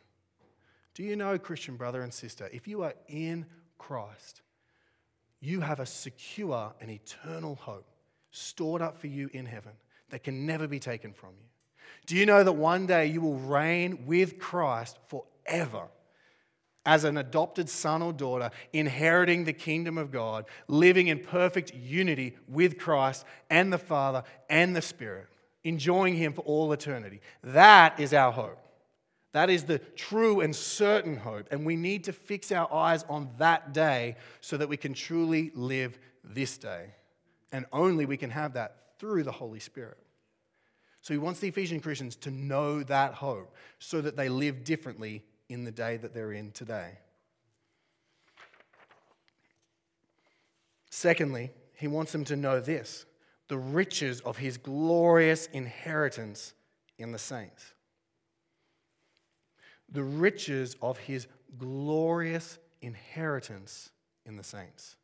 [0.95, 3.47] Do you know, Christian brother and sister, if you are in
[3.79, 4.43] Christ,
[5.41, 7.87] you have a secure and eternal hope
[8.37, 9.73] stored up for you in heaven
[10.11, 11.47] that can never be taken from you.
[12.07, 15.89] Do you know that one day you will reign with Christ forever?
[16.85, 22.37] As an adopted son or daughter, inheriting the kingdom of God, living in perfect unity
[22.47, 25.27] with Christ and the Father and the Spirit,
[25.65, 27.21] enjoying Him for all eternity.
[27.43, 28.59] That is our hope.
[29.33, 31.49] That is the true and certain hope.
[31.51, 35.51] And we need to fix our eyes on that day so that we can truly
[35.55, 36.95] live this day.
[37.57, 39.97] And only we can have that through the Holy Spirit.
[41.01, 45.25] So he wants the Ephesian Christians to know that hope so that they live differently
[45.49, 46.99] in the day that they're in today.
[50.91, 53.07] Secondly, he wants them to know this
[53.49, 56.53] the riches of his glorious inheritance
[56.99, 57.73] in the saints.
[59.89, 63.93] The riches of his glorious inheritance
[64.27, 64.97] in the saints.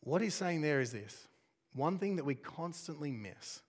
[0.00, 1.28] What he's saying there is this
[1.74, 3.62] one thing that we constantly miss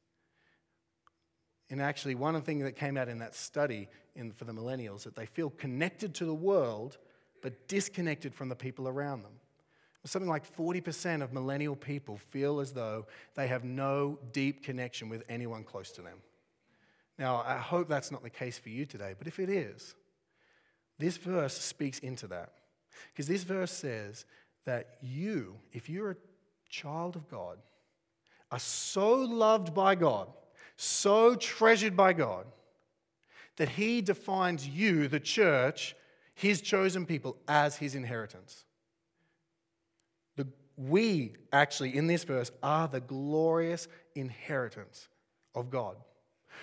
[1.70, 5.15] And actually, one thing that came out in that study in, for the millennials that
[5.15, 6.98] they feel connected to the world
[7.42, 9.32] but disconnected from the people around them.
[10.06, 15.24] Something like 40% of millennial people feel as though they have no deep connection with
[15.30, 16.18] anyone close to them.
[17.18, 19.96] Now, I hope that's not the case for you today, but if it is,
[20.98, 22.54] this verse speaks into that.
[23.12, 24.26] Because this verse says
[24.69, 26.15] that you, if you're a
[26.69, 27.58] child of God,
[28.51, 30.27] are so loved by God,
[30.75, 32.45] so treasured by God,
[33.58, 35.95] that He defines you, the church,
[36.36, 38.63] His chosen people, as His inheritance.
[40.36, 40.45] The,
[40.77, 45.08] we, actually, in this verse, are the glorious inheritance
[45.55, 45.95] of God.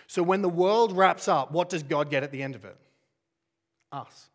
[0.06, 2.76] So when the world wraps up, what does God get at the end of it?
[3.90, 4.30] Us.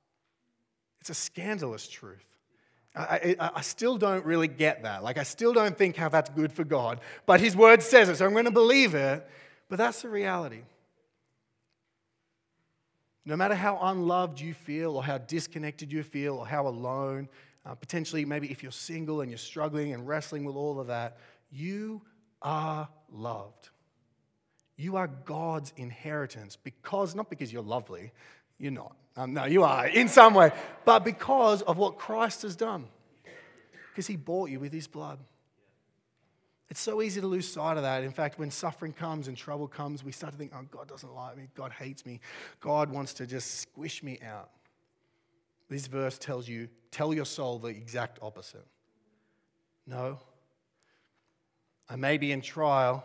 [1.00, 2.31] It's a scandalous truth.
[2.96, 5.02] I, I, I, still don't really get that.
[5.02, 7.00] Like, I still don't think how that's good for God.
[7.26, 9.26] But His word says it, so I'm going to believe it.
[9.70, 10.64] But that's the reality.
[13.24, 17.30] No matter how unloved you feel, or how disconnected you feel, or how alone,
[17.66, 21.18] uh, potentially, maybe if you're single and you're struggling and wrestling with all of that,
[21.50, 22.02] you
[22.42, 23.70] are loved.
[24.76, 28.12] You are God's inheritance because, not because you're lovely,
[28.62, 28.96] you're not.
[29.18, 30.52] Um, no, you are in some way,
[30.86, 32.88] but because of what Christ has done.
[33.92, 35.20] Because he bought you with his blood.
[36.70, 38.06] It's so easy to lose sight of that.
[38.06, 41.14] In fact, when suffering comes and trouble comes, we start to think, oh, God doesn't
[41.14, 41.50] like me.
[41.54, 42.22] God hates me.
[42.62, 44.50] God wants to just squish me out.
[45.68, 48.66] This verse tells you, tell your soul the exact opposite.
[49.86, 50.20] No.
[51.90, 53.04] I may be in trial,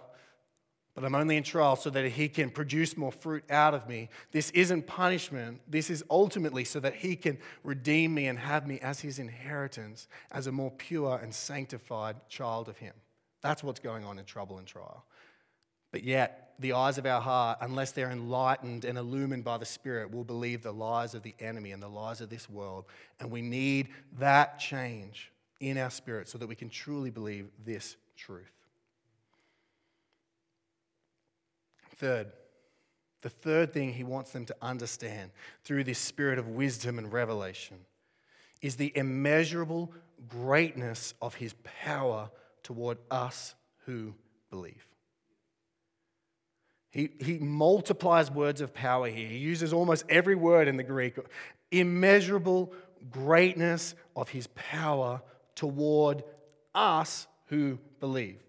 [0.96, 4.09] but I'm only in trial so that He can produce more fruit out of me.
[4.32, 5.61] This isn't punishment.
[5.68, 10.09] This is ultimately so that He can redeem me and have me as His inheritance,
[10.32, 12.94] as a more pure and sanctified child of Him.
[13.42, 15.04] That's what's going on in trouble and trial.
[15.92, 20.11] But yet, the eyes of our heart, unless they're enlightened and illumined by the Spirit,
[20.11, 22.87] will believe the lies of the enemy and the lies of this world.
[23.20, 25.30] And we need that change
[25.61, 28.56] in our spirit so that we can truly believe this truth.
[31.98, 32.32] Third,
[33.22, 35.30] the third thing he wants them to understand
[35.64, 37.78] through this spirit of wisdom and revelation
[38.62, 39.92] is the immeasurable
[40.28, 41.54] greatness of his
[41.85, 42.30] power
[42.62, 43.54] toward us
[43.85, 44.14] who
[44.50, 44.87] believe.
[46.90, 49.28] He, he multiplies words of power here.
[49.28, 51.18] He uses almost every word in the Greek.
[51.70, 52.72] Immeasurable
[53.11, 55.20] greatness of his power
[55.54, 56.24] toward
[56.74, 58.45] us who believe.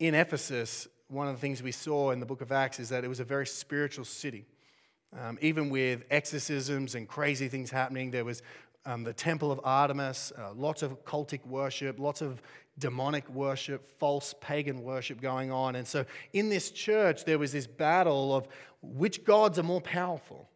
[0.00, 3.04] In Ephesus, one of the things we saw in the book of Acts is that
[3.04, 4.46] it was a very spiritual city.
[5.14, 8.42] Um, even with exorcisms and crazy things happening, there was
[8.86, 12.40] um, the temple of Artemis, uh, lots of cultic worship, lots of
[12.78, 15.76] demonic worship, false pagan worship going on.
[15.76, 18.48] And so in this church, there was this battle of
[18.80, 20.48] which gods are more powerful?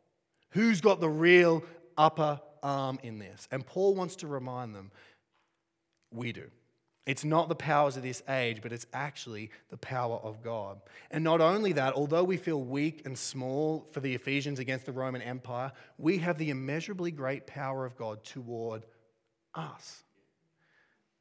[0.52, 1.62] Who's got the real
[1.98, 3.46] upper arm in this?
[3.50, 4.90] And Paul wants to remind them
[6.10, 6.50] we do.
[7.06, 10.80] It's not the powers of this age, but it's actually the power of God.
[11.10, 14.92] And not only that, although we feel weak and small for the Ephesians against the
[14.92, 18.86] Roman Empire, we have the immeasurably great power of God toward
[19.54, 20.02] us.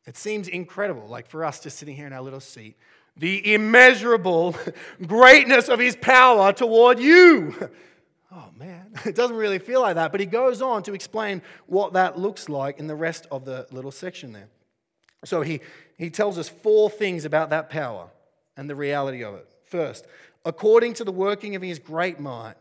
[0.06, 2.78] It seems incredible, like for us just sitting here in our little seat,
[3.18, 4.56] the immeasurable
[5.06, 7.70] greatness of his power toward you.
[8.36, 10.12] Oh man, it doesn't really feel like that.
[10.12, 13.68] But he goes on to explain what that looks like in the rest of the
[13.70, 14.48] little section there.
[15.26, 15.62] So he,
[15.98, 18.10] he tells us four things about that power
[18.58, 19.48] and the reality of it.
[19.66, 20.06] First,
[20.46, 22.56] according to the working of his great might,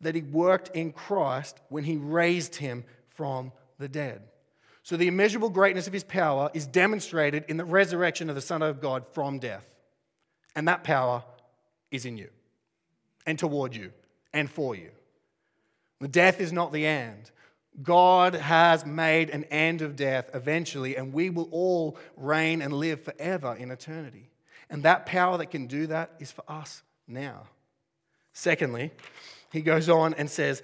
[0.00, 4.22] that he worked in Christ when he raised him from the dead.
[4.82, 8.62] So the immeasurable greatness of his power is demonstrated in the resurrection of the Son
[8.62, 9.66] of God from death.
[10.54, 11.24] And that power
[11.90, 12.28] is in you
[13.26, 13.92] and toward you
[14.32, 14.90] and for you.
[16.00, 17.30] The death is not the end.
[17.82, 23.02] God has made an end of death eventually, and we will all reign and live
[23.02, 24.30] forever in eternity.
[24.70, 27.48] And that power that can do that is for us now.
[28.32, 28.92] Secondly,
[29.52, 30.62] he goes on and says,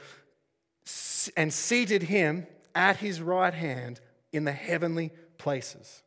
[1.37, 4.01] and seated him at his right hand
[4.33, 6.03] in the heavenly places,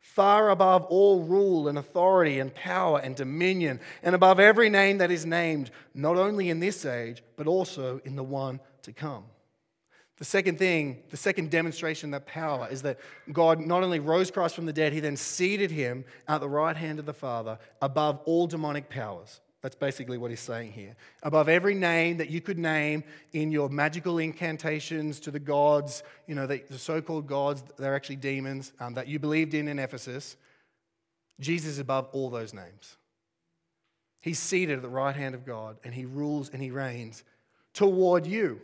[0.00, 5.10] far above all rule and authority and power and dominion, and above every name that
[5.10, 9.24] is named, not only in this age, but also in the one to come.
[10.18, 12.98] The second thing, the second demonstration of that power is that
[13.32, 16.76] God not only rose Christ from the dead, he then seated him at the right
[16.76, 19.40] hand of the Father above all demonic powers.
[19.60, 20.94] That's basically what he's saying here.
[21.22, 23.02] Above every name that you could name
[23.32, 28.16] in your magical incantations to the gods, you know, the, so called gods, they're actually
[28.16, 30.36] demons um, that you believed in in Ephesus,
[31.40, 32.98] Jesus is above all those names.
[34.20, 37.24] He's seated at the right hand of God and he rules and he reigns
[37.72, 38.60] toward you,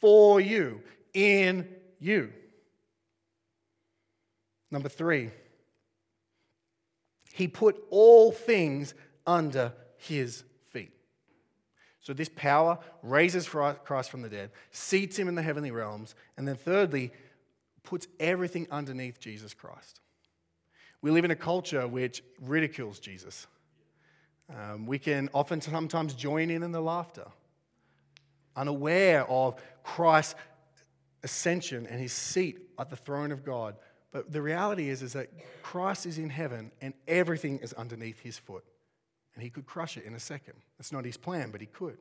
[0.00, 0.80] for you,
[1.12, 1.68] in
[1.98, 2.32] you.
[4.70, 5.30] Number three,
[7.32, 8.94] he put all things
[9.26, 10.92] under his feet.
[12.00, 16.46] So, this power raises Christ from the dead, seats him in the heavenly realms, and
[16.46, 17.12] then, thirdly,
[17.82, 20.00] puts everything underneath Jesus Christ.
[21.02, 23.46] We live in a culture which ridicules Jesus.
[24.54, 27.26] Um, we can often sometimes join in in the laughter,
[28.56, 30.34] unaware of Christ's
[31.22, 33.76] ascension and his seat at the throne of God.
[34.12, 35.30] But the reality is, is that
[35.62, 38.64] Christ is in heaven and everything is underneath his foot.
[39.34, 40.54] And he could crush it in a second.
[40.78, 41.98] That's not his plan, but he could.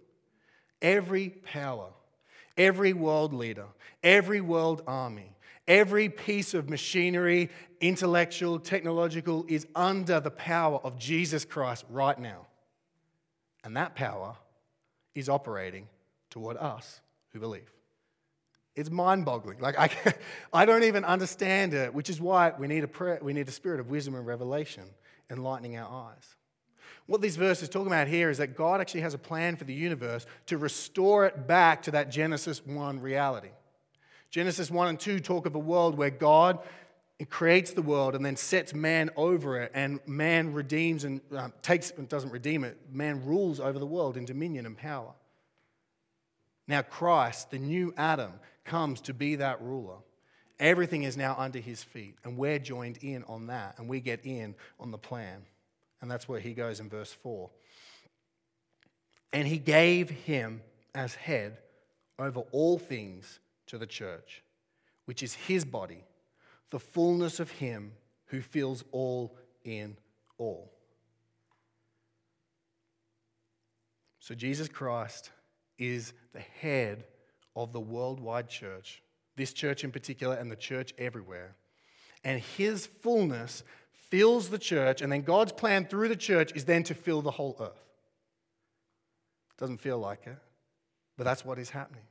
[0.82, 1.89] Every power,
[2.56, 3.66] every world leader,
[4.04, 5.36] every world army,
[5.68, 7.49] every piece of machinery,
[7.82, 12.45] intellectual, technological, is under the power of Jesus Christ right now.
[13.64, 14.36] And that power
[15.16, 15.88] is operating
[16.34, 16.99] toward us
[17.31, 17.71] who believe.
[18.75, 19.59] It's mind boggling.
[19.59, 19.91] Like, I,
[20.53, 23.51] I don't even understand it, which is why we need, a prayer, we need a
[23.51, 24.84] spirit of wisdom and revelation
[25.29, 26.36] enlightening our eyes.
[27.05, 29.75] What these verses talk about here is that God actually has a plan for the
[29.75, 33.51] universe to restore it back to that Genesis 1 reality.
[34.31, 36.57] Genesis 1 and 2 talk of a world where God
[37.29, 41.91] creates the world and then sets man over it, and man redeems and um, takes,
[41.91, 45.13] and doesn't redeem it, man rules over the world in dominion and power.
[46.68, 48.34] Now, Christ, the new Adam,
[48.64, 49.97] comes to be that ruler.
[50.59, 54.26] Everything is now under his feet, and we're joined in on that, and we get
[54.26, 55.41] in on the plan.
[56.01, 57.49] And that's where he goes in verse 4.
[59.34, 60.61] And he gave him
[60.93, 61.57] as head
[62.20, 64.43] over all things to the church,
[65.05, 66.03] which is his body,
[66.70, 67.93] the fullness of him
[68.28, 69.97] who fills all in
[70.38, 70.72] all.
[74.20, 75.32] So Jesus Christ
[75.91, 77.05] is the head
[77.55, 79.01] of the worldwide church,
[79.36, 81.55] this church in particular, and the church everywhere.
[82.23, 83.63] And his fullness
[84.09, 87.31] fills the church, and then God's plan through the church is then to fill the
[87.31, 87.84] whole earth.
[89.57, 90.38] Doesn't feel like it,
[91.17, 92.03] but that's what is happening.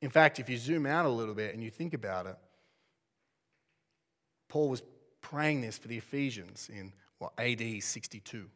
[0.00, 2.36] In fact, if you zoom out a little bit and you think about it,
[4.48, 4.82] Paul was
[5.20, 8.46] praying this for the Ephesians in what, AD 62.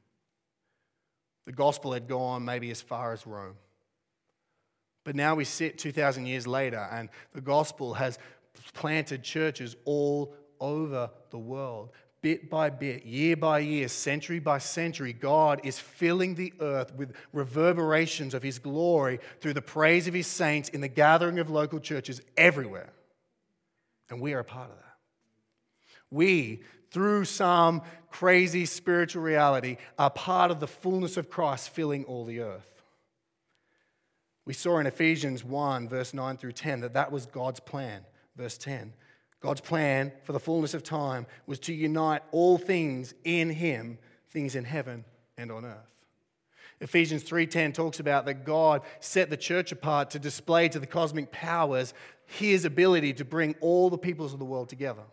[1.44, 3.56] The gospel had gone maybe as far as Rome.
[5.04, 8.18] But now we sit 2,000 years later, and the gospel has
[8.72, 11.90] planted churches all over the world.
[12.22, 17.12] Bit by bit, year by year, century by century, God is filling the earth with
[17.34, 21.80] reverberations of His glory through the praise of His saints in the gathering of local
[21.80, 22.90] churches everywhere.
[24.08, 24.84] And we are a part of that.
[26.10, 32.24] We, through some crazy spiritual reality, are part of the fullness of Christ filling all
[32.24, 32.73] the earth.
[34.46, 38.02] We saw in Ephesians 1, verse 9 through 10, that that was God's plan.
[38.36, 38.92] Verse 10
[39.40, 43.98] God's plan for the fullness of time was to unite all things in Him,
[44.30, 45.04] things in heaven
[45.36, 45.94] and on earth.
[46.80, 51.30] Ephesians 3:10 talks about that God set the church apart to display to the cosmic
[51.30, 51.94] powers
[52.26, 55.04] his ability to bring all the peoples of the world together.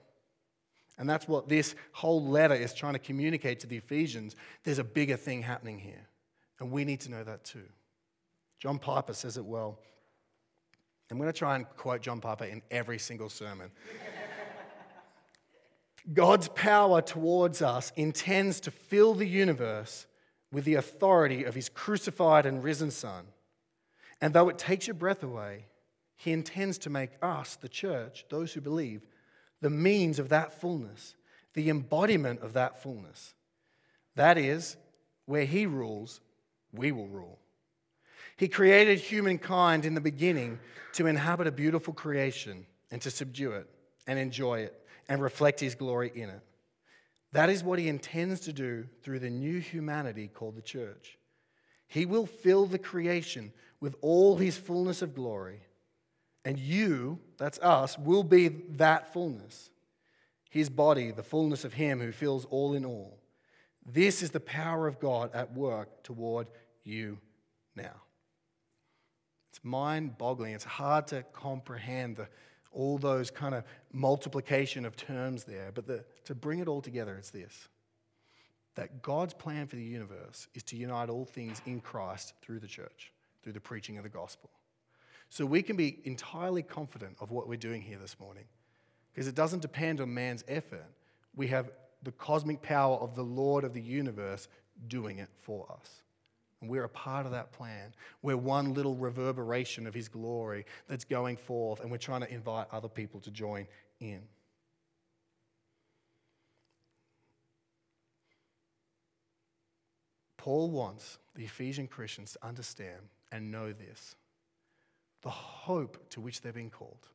[0.98, 4.36] And that's what this whole letter is trying to communicate to the Ephesians.
[4.64, 6.08] There's a bigger thing happening here,
[6.60, 7.68] and we need to know that too.
[8.62, 9.80] John Piper says it well.
[11.10, 13.72] I'm going to try and quote John Piper in every single sermon.
[16.14, 20.06] God's power towards us intends to fill the universe
[20.52, 23.26] with the authority of his crucified and risen Son.
[24.22, 25.66] And though it takes your breath away,
[26.16, 29.08] he intends to make us, the church, those who believe,
[29.60, 31.16] the means of that fullness,
[31.56, 33.34] the embodiment of that fullness.
[34.16, 34.78] That is,
[35.26, 36.22] where he rules,
[36.72, 37.41] we will rule.
[38.38, 40.60] He created humankind in the beginning
[40.94, 43.68] to inhabit a beautiful creation and to subdue it
[44.08, 46.42] and enjoy it and reflect his glory in it.
[47.34, 51.18] That is what he intends to do through the new humanity called the church.
[51.88, 55.62] He will fill the creation with all his fullness of glory.
[56.44, 59.70] And you, that's us, will be that fullness.
[60.50, 63.20] His body, the fullness of him who fills all in all.
[63.86, 66.48] This is the power of God at work toward
[66.84, 67.18] you
[67.76, 68.02] now.
[69.52, 70.54] It's mind boggling.
[70.54, 72.28] It's hard to comprehend the,
[72.72, 75.72] all those kind of multiplication of terms there.
[75.74, 77.68] But the, to bring it all together, it's this
[78.76, 82.68] that God's plan for the universe is to unite all things in Christ through the
[82.68, 83.12] church,
[83.44, 84.50] through the preaching of the gospel.
[85.28, 88.46] So we can be entirely confident of what we're doing here this morning
[89.14, 90.86] because it doesn't depend on man's effort.
[91.36, 91.70] We have
[92.02, 94.48] the cosmic power of the Lord of the universe
[94.88, 96.02] doing it for us.
[96.62, 97.94] And we're a part of that plan.
[98.22, 102.68] We're one little reverberation of His glory that's going forth, and we're trying to invite
[102.72, 103.68] other people to join
[104.00, 104.22] in.
[110.38, 113.02] Paul wants the Ephesian Christians to understand
[113.32, 114.16] and know this
[115.22, 117.08] the hope to which they've been called.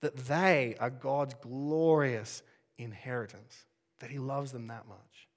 [0.00, 2.42] That they are God's glorious
[2.78, 3.66] inheritance,
[3.98, 5.28] that He loves them that much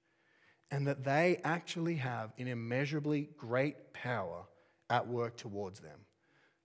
[0.70, 4.44] and that they actually have an immeasurably great power
[4.90, 6.00] at work towards them.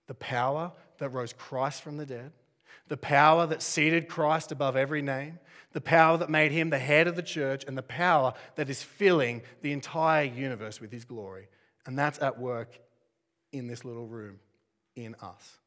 [0.06, 2.32] The power that rose Christ from the dead,
[2.88, 5.38] the power that seated Christ above every name,
[5.72, 8.82] the power that made him the head of the church, and the power that is
[8.82, 11.48] filling the entire universe with his glory.
[11.86, 12.78] And that's at work
[13.52, 14.38] in this little room
[14.96, 15.58] in us.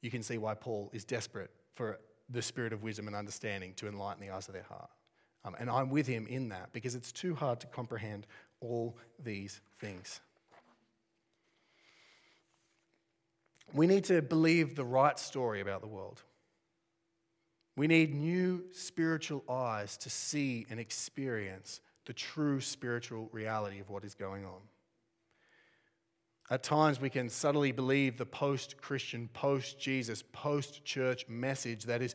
[0.00, 1.98] You can see why Paul is desperate for
[2.28, 4.90] the spirit of wisdom and understanding to enlighten the eyes of their heart.
[5.44, 8.26] Um, and I'm with him in that because it's too hard to comprehend
[8.60, 10.20] all these things.
[13.74, 16.22] We need to believe the right story about the world.
[17.74, 24.04] We need new spiritual eyes to see and experience the true spiritual reality of what
[24.04, 24.60] is going on.
[26.50, 32.02] At times, we can subtly believe the post Christian, post Jesus, post church message that
[32.02, 32.14] is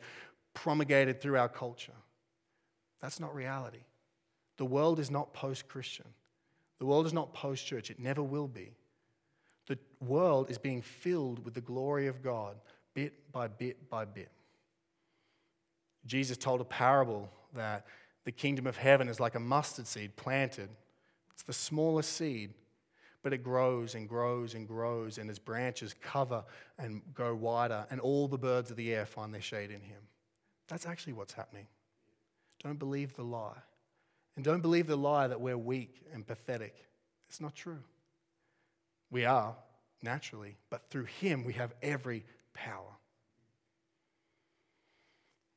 [0.54, 1.94] promulgated through our culture.
[3.00, 3.84] That's not reality.
[4.56, 6.06] The world is not post Christian.
[6.78, 7.90] The world is not post church.
[7.90, 8.72] It never will be.
[9.66, 12.56] The world is being filled with the glory of God
[12.94, 14.30] bit by bit by bit.
[16.06, 17.86] Jesus told a parable that
[18.24, 20.68] the kingdom of heaven is like a mustard seed planted.
[21.32, 22.54] It's the smallest seed,
[23.22, 26.44] but it grows and grows and grows, and its branches cover
[26.78, 30.00] and go wider, and all the birds of the air find their shade in him.
[30.66, 31.66] That's actually what's happening.
[32.62, 33.58] Don't believe the lie.
[34.36, 36.86] And don't believe the lie that we're weak and pathetic.
[37.28, 37.82] It's not true.
[39.10, 39.56] We are,
[40.02, 42.98] naturally, but through Him we have every power.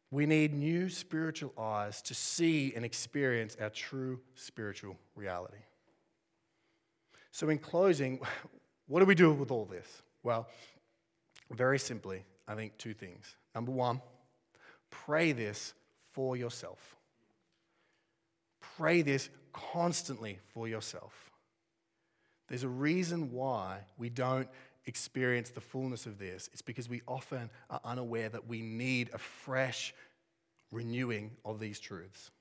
[0.09, 5.63] We need new spiritual eyes to see and experience our true spiritual reality.
[7.31, 8.19] So, in closing,
[8.87, 10.01] what do we do with all this?
[10.21, 10.49] Well,
[11.49, 13.35] very simply, I think two things.
[13.55, 14.01] Number one,
[14.89, 15.73] pray this
[16.13, 16.95] for yourself.
[18.77, 21.31] Pray this constantly for yourself.
[22.47, 24.47] There's a reason why we don't
[24.85, 26.49] experience the fullness of this.
[26.53, 29.93] It's because we often are unaware that we need a fresh
[30.71, 32.31] renewing of these truths.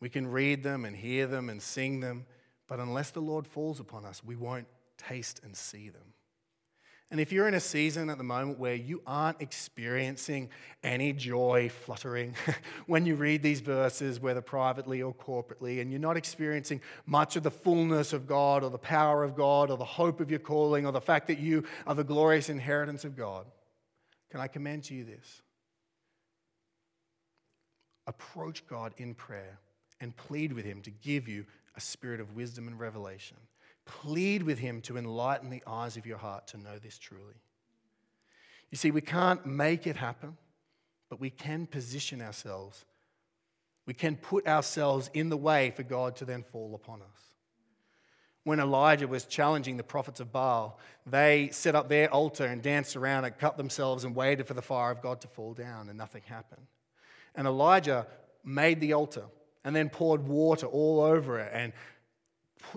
[0.00, 2.26] We can read them and hear them and sing them,
[2.66, 4.66] but unless the Lord falls upon us, we won't
[4.98, 6.12] taste and see them.
[7.10, 10.50] And if you're in a season at the moment where you aren't experiencing
[10.82, 12.34] any joy fluttering
[12.86, 17.42] when you read these verses, whether privately or corporately, and you're not experiencing much of
[17.42, 20.86] the fullness of God or the power of God or the hope of your calling
[20.86, 23.46] or the fact that you are the glorious inheritance of God,
[24.30, 25.42] can I commend to you this?
[28.06, 29.60] Approach God in prayer
[30.00, 31.46] and plead with Him to give you
[31.76, 33.36] a spirit of wisdom and revelation
[33.86, 37.34] Plead with Him to enlighten the eyes of your heart to know this truly.
[38.70, 40.36] You see, we can't make it happen,
[41.08, 42.84] but we can position ourselves.
[43.86, 47.20] We can put ourselves in the way for God to then fall upon us.
[48.44, 52.94] When Elijah was challenging the prophets of Baal, they set up their altar and danced
[52.94, 55.96] around and cut themselves and waited for the fire of God to fall down, and
[55.96, 56.66] nothing happened.
[57.34, 58.06] And Elijah
[58.44, 59.24] made the altar
[59.64, 61.72] and then poured water all over it and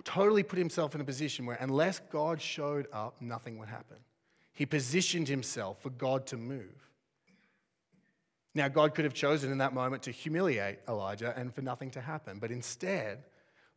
[0.04, 3.98] totally put himself in a position where, unless God showed up, nothing would happen.
[4.54, 6.90] He positioned himself for God to move.
[8.56, 12.02] Now, God could have chosen in that moment to humiliate Elijah and for nothing to
[12.02, 13.24] happen, but instead,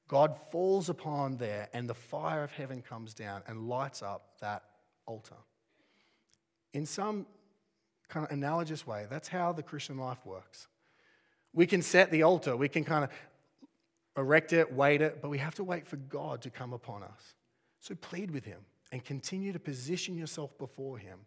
[0.09, 4.65] God falls upon there and the fire of heaven comes down and lights up that
[5.07, 5.37] altar.
[6.73, 7.27] In some
[8.09, 10.67] kind of analogous way, that's how the Christian life works.
[11.53, 13.11] We can set the altar, we can kind of
[14.21, 17.35] erect it, wait it, but we have to wait for God to come upon us.
[17.81, 18.61] So plead with Him
[18.93, 21.21] and continue to position yourself before Him,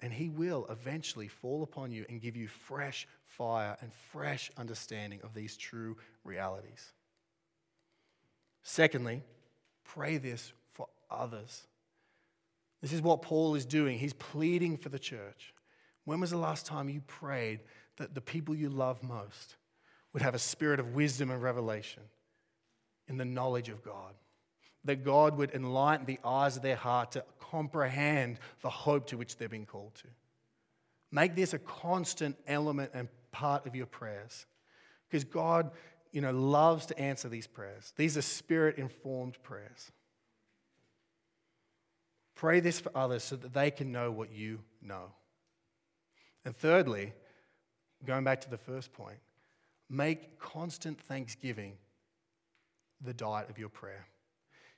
[0.00, 5.20] and He will eventually fall upon you and give you fresh fire and fresh understanding
[5.22, 6.92] of these true realities.
[8.62, 9.22] Secondly,
[9.84, 11.66] pray this for others.
[12.82, 13.98] This is what Paul is doing.
[13.98, 15.54] He's pleading for the church.
[16.04, 17.60] When was the last time you prayed
[17.96, 19.56] that the people you love most
[20.16, 22.02] would have a spirit of wisdom and revelation
[23.06, 24.14] in the knowledge of God.
[24.86, 29.36] That God would enlighten the eyes of their heart to comprehend the hope to which
[29.36, 30.06] they're being called to.
[31.12, 34.46] Make this a constant element and part of your prayers.
[35.06, 35.70] Because God
[36.12, 37.92] you know, loves to answer these prayers.
[37.98, 39.92] These are spirit informed prayers.
[42.36, 45.12] Pray this for others so that they can know what you know.
[46.46, 47.12] And thirdly,
[48.06, 49.18] going back to the first point,
[49.88, 51.74] make constant thanksgiving
[53.00, 54.06] the diet of your prayer.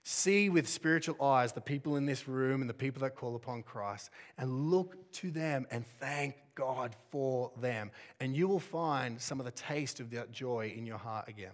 [0.03, 3.63] See with spiritual eyes the people in this room and the people that call upon
[3.63, 7.91] Christ and look to them and thank God for them.
[8.19, 11.53] And you will find some of the taste of that joy in your heart again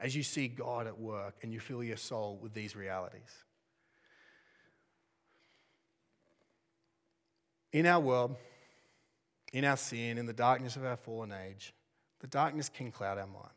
[0.00, 3.30] as you see God at work and you fill your soul with these realities.
[7.72, 8.36] In our world,
[9.52, 11.72] in our sin, in the darkness of our fallen age,
[12.22, 13.52] the darkness can cloud our mind.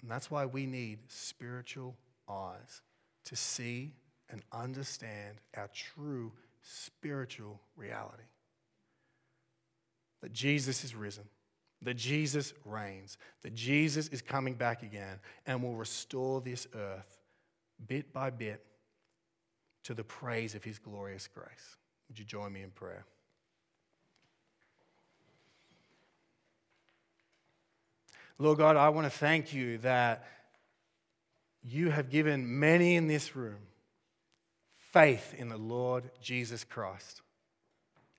[0.00, 1.94] And that's why we need spiritual
[2.28, 2.80] eyes
[3.26, 3.92] to see
[4.30, 6.32] and understand our true
[6.62, 8.22] spiritual reality.
[10.22, 11.24] That Jesus is risen,
[11.82, 17.18] that Jesus reigns, that Jesus is coming back again and will restore this earth
[17.86, 18.64] bit by bit
[19.82, 21.76] to the praise of his glorious grace.
[22.08, 23.04] Would you join me in prayer?
[28.38, 30.24] Lord God, I want to thank you that
[31.62, 33.58] you have given many in this room
[34.92, 37.22] faith in the Lord Jesus Christ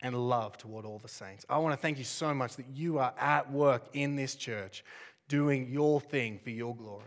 [0.01, 1.45] and love toward all the saints.
[1.49, 4.83] I want to thank you so much that you are at work in this church
[5.27, 7.03] doing your thing for your glory.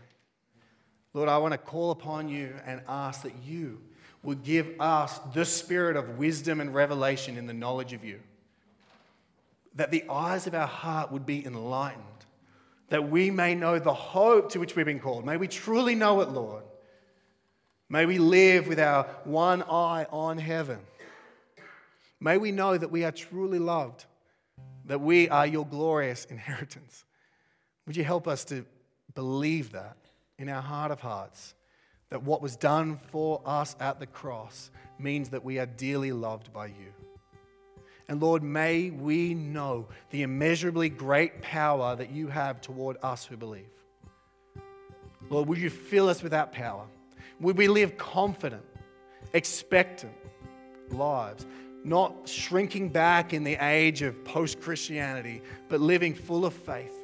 [1.13, 3.81] Lord, I want to call upon you and ask that you
[4.23, 8.19] would give us the spirit of wisdom and revelation in the knowledge of you.
[9.75, 12.16] That the eyes of our heart would be enlightened
[12.89, 15.25] that we may know the hope to which we've been called.
[15.25, 16.63] May we truly know it, Lord.
[17.89, 20.79] May we live with our one eye on heaven.
[22.19, 24.05] May we know that we are truly loved,
[24.85, 27.05] that we are your glorious inheritance.
[27.85, 28.65] Would you help us to
[29.15, 29.97] believe that
[30.37, 31.53] in our heart of hearts?
[32.09, 36.53] That what was done for us at the cross means that we are dearly loved
[36.53, 36.93] by you.
[38.09, 43.35] And Lord, may we know the immeasurably great power that you have toward us who
[43.35, 43.69] believe.
[45.29, 46.85] Lord, would you fill us with that power?
[47.41, 48.63] Would we live confident,
[49.33, 50.13] expectant
[50.89, 51.45] lives,
[51.83, 56.95] not shrinking back in the age of post Christianity, but living full of faith,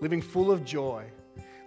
[0.00, 1.04] living full of joy,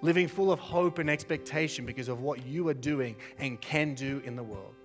[0.01, 4.21] living full of hope and expectation because of what you are doing and can do
[4.25, 4.75] in the world.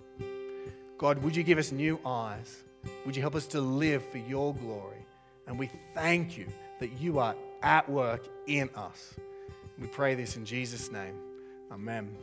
[0.97, 2.63] God, would you give us new eyes?
[3.05, 5.05] Would you help us to live for your glory?
[5.47, 6.47] And we thank you
[6.79, 9.15] that you are at work in us.
[9.79, 11.15] We pray this in Jesus' name.
[11.71, 12.15] Amen.